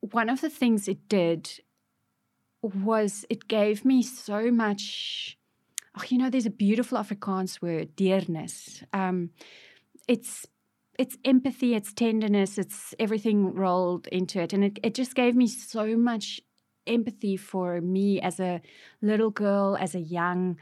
[0.00, 1.50] one of the things it did
[2.62, 5.38] was it gave me so much
[5.96, 8.82] oh, you know, there's a beautiful Afrikaans word, deernis.
[8.92, 9.30] Um,
[10.08, 10.46] it's
[10.98, 14.52] it's empathy, it's tenderness, it's everything rolled into it.
[14.52, 16.40] And it, it just gave me so much
[16.86, 18.60] empathy for me as a
[19.02, 20.56] little girl, as a young You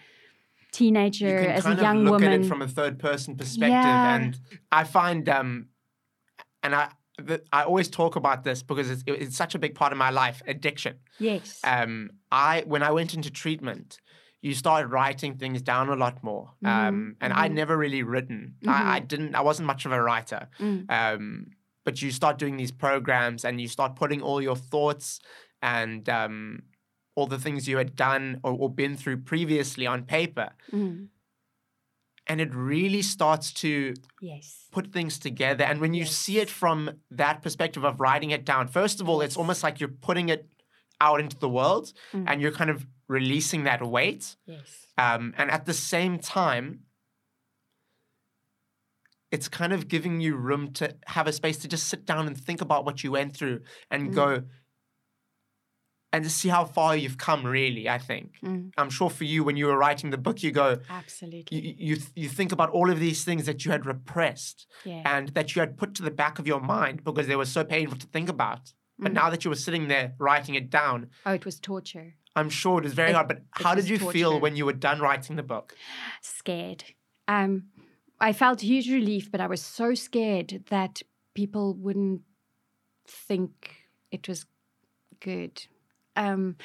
[0.70, 2.28] teenager, can as a young of look woman.
[2.32, 4.14] at it from a third person perspective, Yeah.
[4.16, 4.38] and
[4.70, 5.68] I find, um,
[6.62, 6.88] and I.
[7.18, 10.10] the- I always talk about this because it's, it's such a big part of my
[10.10, 10.94] life addiction.
[11.18, 11.60] yes.
[11.62, 13.98] um, I when I went into treatment,
[14.40, 17.60] you started writing things down a lot more, um, Mhm, and I'd mhm.
[17.62, 18.54] never really written.
[18.66, 19.34] I, I didn't.
[19.34, 20.48] I wasn't much of a writer.
[20.58, 20.90] Mm.
[20.90, 21.46] Um,
[21.84, 25.20] but you start doing these programs, and you start putting all your thoughts
[25.60, 26.62] and um,
[27.14, 31.08] all the things you had done or, or been through previously on paper, Mm.
[32.32, 34.66] And it really starts to Yes.
[34.72, 35.64] put things together.
[35.64, 36.78] And when you see it from
[37.10, 40.48] that perspective of writing it down, first of all, it's almost like you're putting it
[40.98, 42.24] out into the world Mm.
[42.28, 44.36] and you're kind of releasing that weight.
[44.46, 44.86] Yes.
[44.96, 46.84] Um, and at the same time,
[49.30, 52.36] it's kind of giving you room to have a space to just sit down and
[52.38, 53.60] think about what you went through
[53.90, 54.14] and Mm.
[54.14, 54.42] go
[56.12, 57.88] and to see how far you've come, really.
[57.88, 58.34] I think.
[58.44, 58.72] Mm.
[58.76, 61.58] I'm sure for you, when you were writing the book, you go, Absolutely.
[61.58, 65.02] you, you, you think about all of these things that you had repressed yeah.
[65.04, 67.64] and that you had put to the back of your mind because they were so
[67.64, 68.72] painful to think about.
[68.98, 69.14] But Mm.
[69.14, 72.14] now that you were sitting there writing it down, oh, it was torture.
[72.36, 73.28] I'm sure it was very It- hard.
[73.28, 75.74] But how did you feel when you were done writing the book?
[76.20, 76.84] Scared.
[77.26, 77.64] Um,
[78.20, 81.02] I felt huge relief, but I was so scared that
[81.34, 82.22] people wouldn't
[83.06, 83.76] think
[84.10, 84.46] it was
[85.20, 85.66] good.
[86.16, 86.56] Um,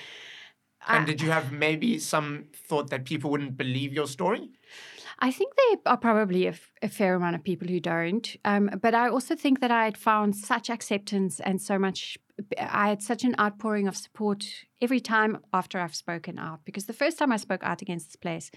[0.86, 4.50] I- And did you have maybe some thought that people wouldn't believe your story?
[5.20, 8.36] I think there are probably a, f- a fair amount of people who don't.
[8.46, 12.18] Um, but I also think that I had found such acceptance and so much,
[12.60, 14.46] I had such an outpouring of support
[14.80, 16.60] every time after I've spoken out.
[16.66, 18.52] Because the first time I spoke out against this place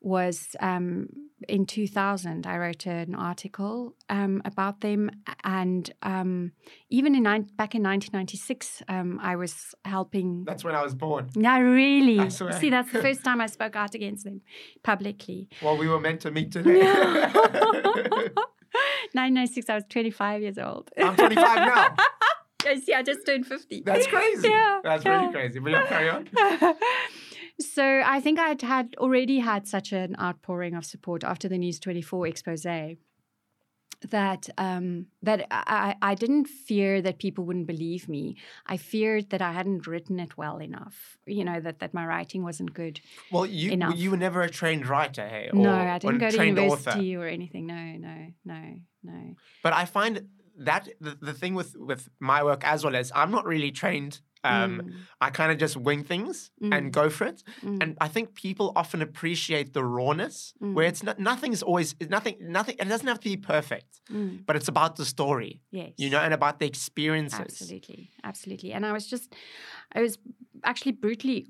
[0.00, 1.08] was um,
[1.48, 2.46] in 2000.
[2.46, 5.10] I wrote an article um, about them.
[5.44, 6.52] And um,
[6.88, 11.30] even in back in 1996, um, I was helping That's when I was born.
[11.36, 12.30] no, really.
[12.30, 14.40] See, that's the first time I spoke out against them
[14.82, 15.48] publicly.
[15.62, 16.80] Well, we were meant to meet today.
[19.12, 20.90] 1996, I was 25 years old.
[20.96, 21.96] I'm 25 now.
[22.66, 23.82] I see, I just turned 50.
[23.84, 24.48] That's crazy.
[24.48, 25.58] Yeah, That's really crazy.
[25.58, 26.28] But yeah, carry on.
[27.62, 31.78] So I think I'd had already had such an outpouring of support after the News
[31.78, 32.66] 24 expose
[34.08, 38.36] that um, that I, I I didn't fear that people wouldn't believe me.
[38.66, 41.18] I feared that I hadn't written it well enough.
[41.26, 43.00] You know that that my writing wasn't good.
[43.30, 43.96] Well, you Enough.
[43.96, 45.50] you were never a trained writer, hey?
[45.52, 47.26] no, I didn't go to university author.
[47.26, 47.66] or anything.
[47.66, 49.34] No, no, no, no.
[49.62, 53.30] But I find that the, the thing with with my work as well is I'm
[53.30, 54.20] not really trained.
[54.42, 56.74] Um, Mm, I kind of just wing things Mm.
[56.74, 57.42] and go for it.
[57.62, 60.88] mm, And I think people often appreciate the rawness, where Mm.
[60.88, 62.76] it's not nothing's always it's nothing nothing.
[62.78, 64.44] It doesn't have to be perfect, mm.
[64.46, 67.40] but it's about the story, yes, you know, and about the experiences.
[67.40, 68.72] Absolutely, absolutely.
[68.72, 69.34] And I was just,
[69.96, 70.18] I was
[70.64, 71.40] actually brutally,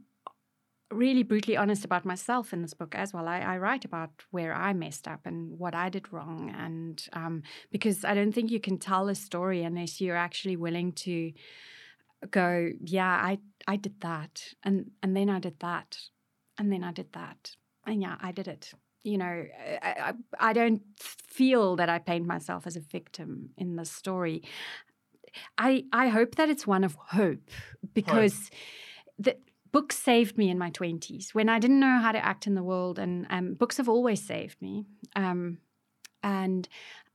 [0.90, 3.28] really brutally honest about myself in this book as well.
[3.28, 7.42] I, I write about where I messed up and what I did wrong, and um,
[7.70, 11.32] because I don't think you can tell a story unless you're actually willing to
[12.30, 15.98] go, yeah, I I did that, and and then I did that,
[16.58, 17.56] and then I did that,
[17.86, 18.72] and yeah, I did it.
[19.02, 19.46] You know,
[19.82, 24.42] I, I, I don't feel that I paint myself as a victim in the story.
[25.56, 27.50] I I hope that it's one of hope
[27.94, 28.50] because
[29.18, 29.36] the
[29.72, 32.62] books saved me in my twenties when I didn't know how to act in the
[32.62, 34.84] world, and um, books have always saved me.
[35.16, 35.58] Um,
[36.22, 36.68] and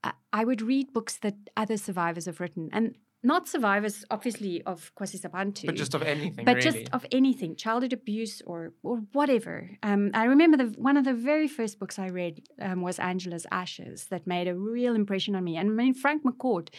[0.03, 4.91] I, I would read books that other survivors have written, and not survivors, obviously, of
[4.95, 6.61] Kwasizabantu, But just of anything, but really.
[6.69, 9.71] just of anything, childhood abuse or or whatever.
[9.81, 13.47] Um, I remember the one of the very first books I read um, was Angela's
[13.51, 15.57] Ashes that made a real impression on me.
[15.57, 16.69] And I mean, Frank McCourt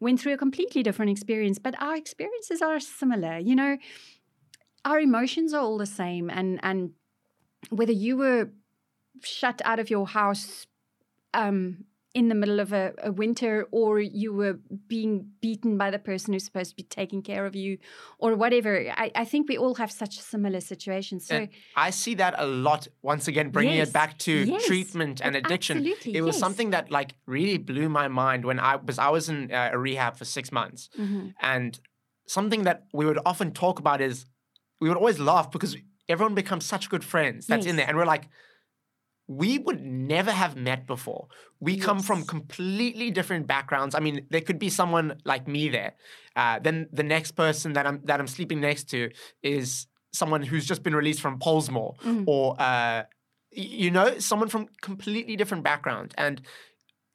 [0.00, 3.38] went through a completely different experience, but our experiences are similar.
[3.38, 3.76] You know,
[4.84, 6.90] our emotions are all the same, and and
[7.70, 8.50] whether you were
[9.22, 10.66] shut out of your house.
[11.34, 11.84] Um,
[12.14, 16.32] in the middle of a, a, winter, or you were being beaten by the person
[16.32, 17.78] who's supposed to be taking care of you,
[18.18, 18.84] or whatever.
[18.96, 21.26] I, I think we all have such similar situations.
[21.26, 22.88] So And I see that a lot.
[23.02, 25.78] Once again, bringing Yes, it back to yes, treatment and addiction.
[25.78, 26.40] absolutely, It was yes.
[26.40, 29.78] something that like really blew my mind when I was I was in uh, a
[29.78, 31.34] rehab for six months, Mhm.
[31.40, 31.80] and
[32.26, 34.26] something that we would often talk about is
[34.80, 35.76] we would always laugh because
[36.08, 38.28] everyone becomes such good friends that's in there, and we're like.
[39.40, 39.80] We would
[40.14, 41.24] never have met before.
[41.60, 43.94] We come from completely different backgrounds.
[43.94, 45.92] I mean, there could be someone like me there.
[46.40, 49.00] Uh, then the next person that I'm that I'm sleeping next to
[49.42, 49.86] is
[50.20, 52.24] someone who's just been released from Pollsmoor, Mhm.
[52.26, 53.00] or uh,
[53.52, 56.34] you know, someone from completely different background, and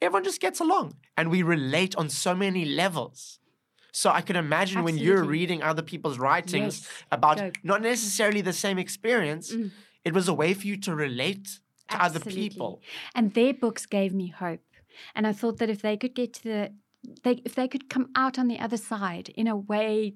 [0.02, 3.38] everyone just gets along, and we relate on so many levels.
[3.92, 7.36] So I can imagine when you're reading other people's writings Yes, about
[7.72, 9.70] not necessarily the same experience, Mm.
[10.08, 11.46] it was a way for you to relate
[11.88, 12.48] to other Absolutely.
[12.48, 12.82] people.
[13.14, 14.60] And their books gave me hope.
[15.14, 16.72] And I thought that if they could get to the,
[17.22, 20.14] they, if they could come out on the other side in a way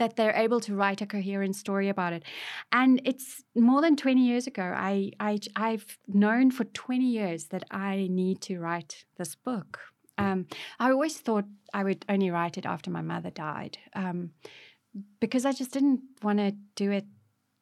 [0.00, 2.24] that they're able to write a coherent story about it.
[2.72, 4.62] And it's more than 20 years ago.
[4.62, 9.78] I, I, I've known for 20 years that I need to write this book.
[10.16, 10.46] Um,
[10.78, 14.30] I always thought I would only write it after my mother died um,
[15.20, 17.04] because I just didn't want to do it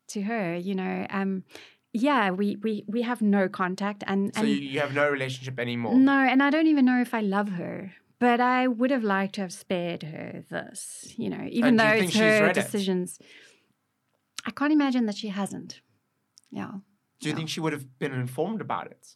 [0.09, 1.07] to her, you know.
[1.11, 1.45] Um,
[1.93, 4.05] yeah, we, we, we have no contact.
[4.07, 5.95] And, So and you, have no relationship anymore.
[5.97, 7.93] no, and I don't even know if I love her.
[8.21, 12.05] But I would have liked to have spared her this, you know, even And though
[12.05, 12.65] it's her read it?
[12.65, 13.21] decisions.
[14.45, 15.81] I can't imagine that she hasn't.
[16.51, 16.73] Yeah.
[17.21, 17.37] Do you Yeah.
[17.37, 19.15] think she would have been informed about it?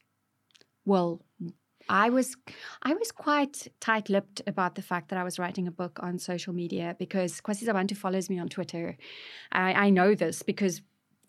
[0.85, 1.25] Well,
[1.89, 2.37] I was
[2.83, 6.53] I was quite tight-lipped about the fact that I was writing a book on social
[6.53, 8.97] media because Kwasizabantu follows me on Twitter.
[9.51, 10.81] I, I know this because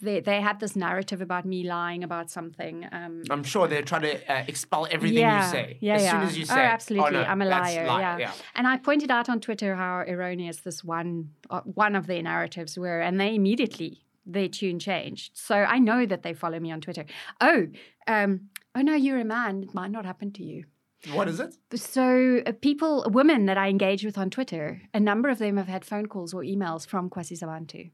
[0.01, 2.87] they they had this narrative about me lying about something.
[2.91, 5.77] Um, I'm sure they're trying to uh, expel everything Yeah, you say.
[5.81, 6.11] yeah, as yeah.
[6.11, 8.31] soon as you say, Oh, say, absolutely, no, I'm a that's liar, lie," yeah.
[8.55, 12.77] And I pointed out on Twitter how erroneous this one uh, one of their narratives
[12.77, 15.31] were, and they immediately their tune changed.
[15.37, 17.05] So I know that they follow me on Twitter.
[17.41, 17.67] Oh,
[18.07, 19.63] um, oh no, you're a man.
[19.63, 20.65] It might not happen to you.
[21.11, 21.55] What is it?
[21.75, 25.67] So uh, people, women that I engage with on Twitter, a number of them have
[25.67, 27.91] had phone calls or emails from Kwasizabantu.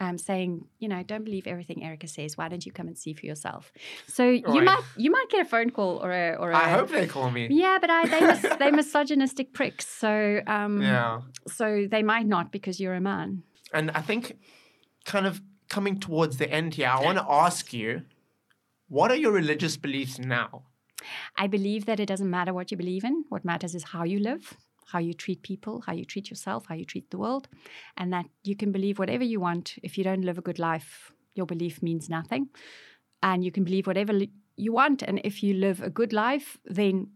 [0.00, 2.36] Um, saying, you know, don't believe everything Erika says.
[2.38, 3.72] Why don't you come and see for yourself?
[4.06, 6.88] So you might you might get a phone call or a or a I hope
[6.90, 7.48] they call me.
[7.50, 9.88] yeah, but I, they mis- they misogynistic pricks.
[9.88, 11.22] So um, Yeah.
[11.48, 13.42] so they might not because you're a man.
[13.72, 14.38] And I think,
[15.04, 18.02] kind of coming towards the end here, I want to ask you,
[18.88, 20.62] what are your religious beliefs now?
[21.36, 23.24] I believe that it doesn't matter what you believe in.
[23.30, 24.54] What matters is how you live,
[24.92, 27.48] how you treat people, how you treat yourself, how you treat the world,
[27.96, 29.74] and that you can believe whatever you want.
[29.82, 32.48] If you don't live a good life, your belief means nothing.
[33.22, 36.56] And you can believe whatever li- you want, and if you live a good life,
[36.64, 37.08] then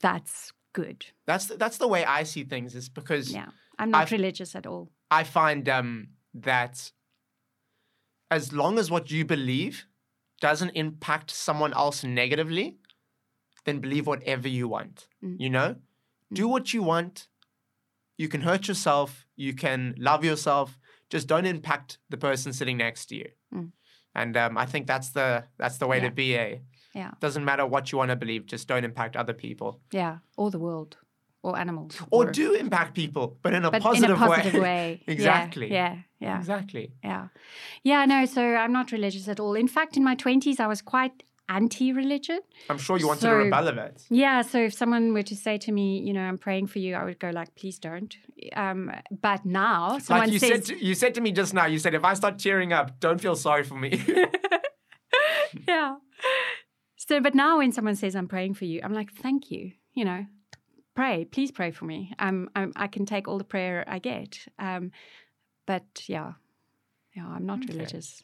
[0.00, 1.06] that's good.
[1.26, 2.74] That's the, that's the way I see things.
[2.74, 3.48] Is because Yeah,
[3.78, 4.90] I'm not I've- religious at all.
[5.10, 6.92] I find um, that
[8.30, 9.86] as long as what you believe
[10.40, 12.76] doesn't impact someone else negatively,
[13.64, 15.06] then believe whatever you want.
[15.24, 15.36] Mm.
[15.40, 15.76] You know,
[16.32, 17.28] do what you want.
[18.18, 19.26] You can hurt yourself.
[19.36, 20.78] You can love yourself.
[21.10, 23.28] Just don't impact the person sitting next to you.
[23.54, 23.72] Mm.
[24.14, 26.08] And um, I think that's the that's the way Yeah.
[26.08, 26.34] to be.
[26.36, 26.62] A
[26.94, 27.10] Yeah.
[27.20, 28.46] doesn't matter what you want to believe.
[28.46, 30.96] Just don't impact other people, Yeah, or the world,
[31.42, 35.02] or animals, or do impact people, but in a but positive in a positive way.
[35.06, 35.70] Yeah, Exactly.
[35.70, 36.92] Yeah, yeah, Exactly.
[37.04, 37.28] yeah,
[37.84, 38.06] yeah.
[38.06, 39.54] No, so I'm not religious at all.
[39.54, 42.40] In fact, in my twenties, I was quite anti-religion.
[42.68, 44.02] I'm sure you wanted to So- rebel a bit.
[44.10, 44.42] Yeah.
[44.42, 47.04] So if someone were to say to me, you know, I'm praying for you, I
[47.04, 48.14] would go like, please don't.
[48.54, 51.66] Um, but now someone like you says, said, to, you said to me just now.
[51.66, 54.02] You said if I start tearing up, don't feel sorry for me.
[55.68, 55.96] yeah.
[56.96, 59.72] So, but now when someone says I'm praying for you, I'm like, thank you.
[59.94, 60.26] You know,
[60.94, 62.12] pray, please pray for me.
[62.18, 64.38] Um, I'm, I can take all the prayer I get.
[64.58, 64.90] Um,
[65.66, 66.32] but yeah,
[67.14, 67.72] yeah, I'm not Okay.
[67.72, 68.22] religious.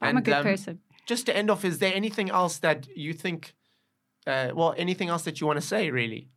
[0.00, 0.80] I'm a good um, person.
[1.08, 3.54] Just to end off, is there anything else that you think?
[4.26, 6.28] Uh, well, anything else that you want to say, really?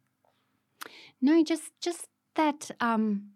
[1.22, 2.72] No, just just that.
[2.80, 3.32] Um,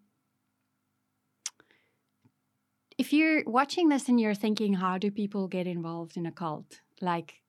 [2.97, 6.79] if you're watching this and you're thinking, how do people get involved in a cult?
[7.01, 7.41] Like,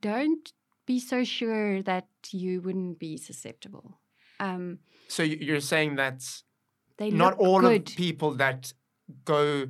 [0.00, 0.52] don't
[0.84, 4.00] be so sure that you wouldn't be susceptible.
[4.40, 6.42] Um, So you- you're saying that
[6.96, 7.88] they not all good.
[7.90, 8.72] of people that
[9.24, 9.68] go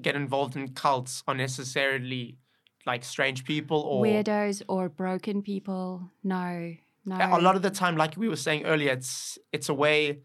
[0.00, 2.38] get involved in cults are necessarily
[2.86, 6.10] like strange people or weirdos or broken people.
[6.22, 6.74] No,
[7.04, 7.16] no.
[7.16, 10.18] a lot of the time like we were saying earlier it's it's a way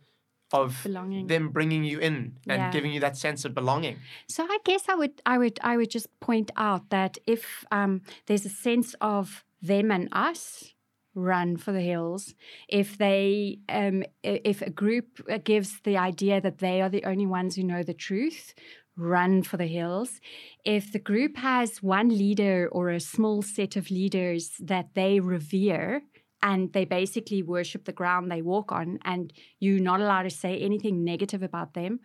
[0.54, 1.28] of belonging.
[1.28, 2.72] them bringing you in and Yeah.
[2.72, 3.98] giving you that sense of belonging
[4.30, 8.02] So I guess I would I would I would just point out that if um,
[8.26, 10.74] there's a sense of them and us,
[11.16, 12.36] run for the hills.
[12.70, 17.26] If they um, if a group uh, gives the idea that they are the only
[17.26, 18.54] ones who know the truth,
[18.98, 20.20] run for the hills.
[20.66, 26.02] If the group has one leader or a small set of leaders that they revere.
[26.44, 30.60] And they basically worship the ground they walk on, and you're not allowed to say
[30.60, 32.00] anything negative about them.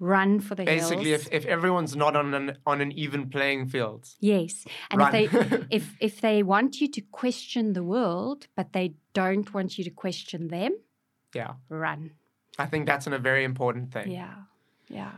[0.00, 1.26] Run for the basically hills.
[1.28, 5.14] if, if everyone's not on an on an even playing field Yes, and run.
[5.14, 9.78] if they if if they want you to question the world, but they don't want
[9.78, 10.72] you to question them,
[11.34, 12.10] yeah run.
[12.58, 14.34] i think that's a very important thing Yeah,
[14.88, 15.12] yeah.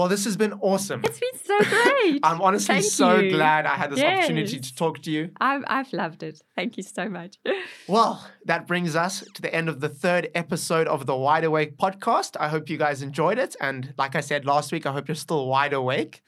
[0.00, 2.20] Well this has been awesome It's been so great.
[2.28, 3.32] i'm honestly Thank so you.
[3.36, 6.36] glad i had this opportunity to talk to you I've I've loved it.
[6.56, 7.32] Thank you so much.
[7.86, 8.12] Well,
[8.50, 12.36] that brings us to the end of the third episode of the Wide Awake podcast.
[12.38, 13.56] I hope you guys enjoyed it.
[13.60, 16.22] And like I said last week, I hope you're still wide awake.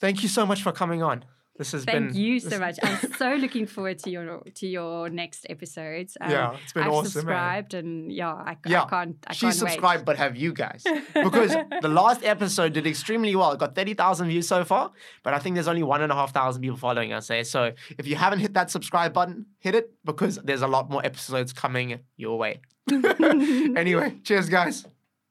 [0.00, 1.24] Thank you so much for coming on.
[1.60, 2.16] This has Thank been.
[2.16, 2.78] you so much.
[2.82, 6.16] I'm so looking forward to your to your next episodes.
[6.18, 7.10] Um, Yeah, it's been I've awesome, eh?
[7.20, 9.16] subscribed and yeah, I, Yeah, I can't.
[9.26, 10.82] I She can't subscribed, but have you guys?
[11.12, 13.52] Because the last episode did extremely well.
[13.52, 14.90] It got 30,000 views so far,
[15.22, 17.44] but I think there's only one and a half thousand people following us there.
[17.44, 21.04] So if you haven't hit that subscribe button, hit it because there's a lot more
[21.04, 22.62] episodes coming your way.
[23.76, 24.86] Anyway, cheers, guys.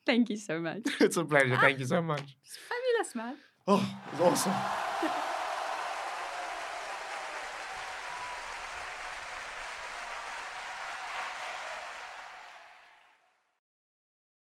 [0.05, 0.83] Thank you so much.
[0.99, 1.57] It's a pleasure.
[1.57, 2.37] Thank you so much.
[2.45, 3.35] It's fabulous, man.
[3.67, 5.25] Oh, it's awesome.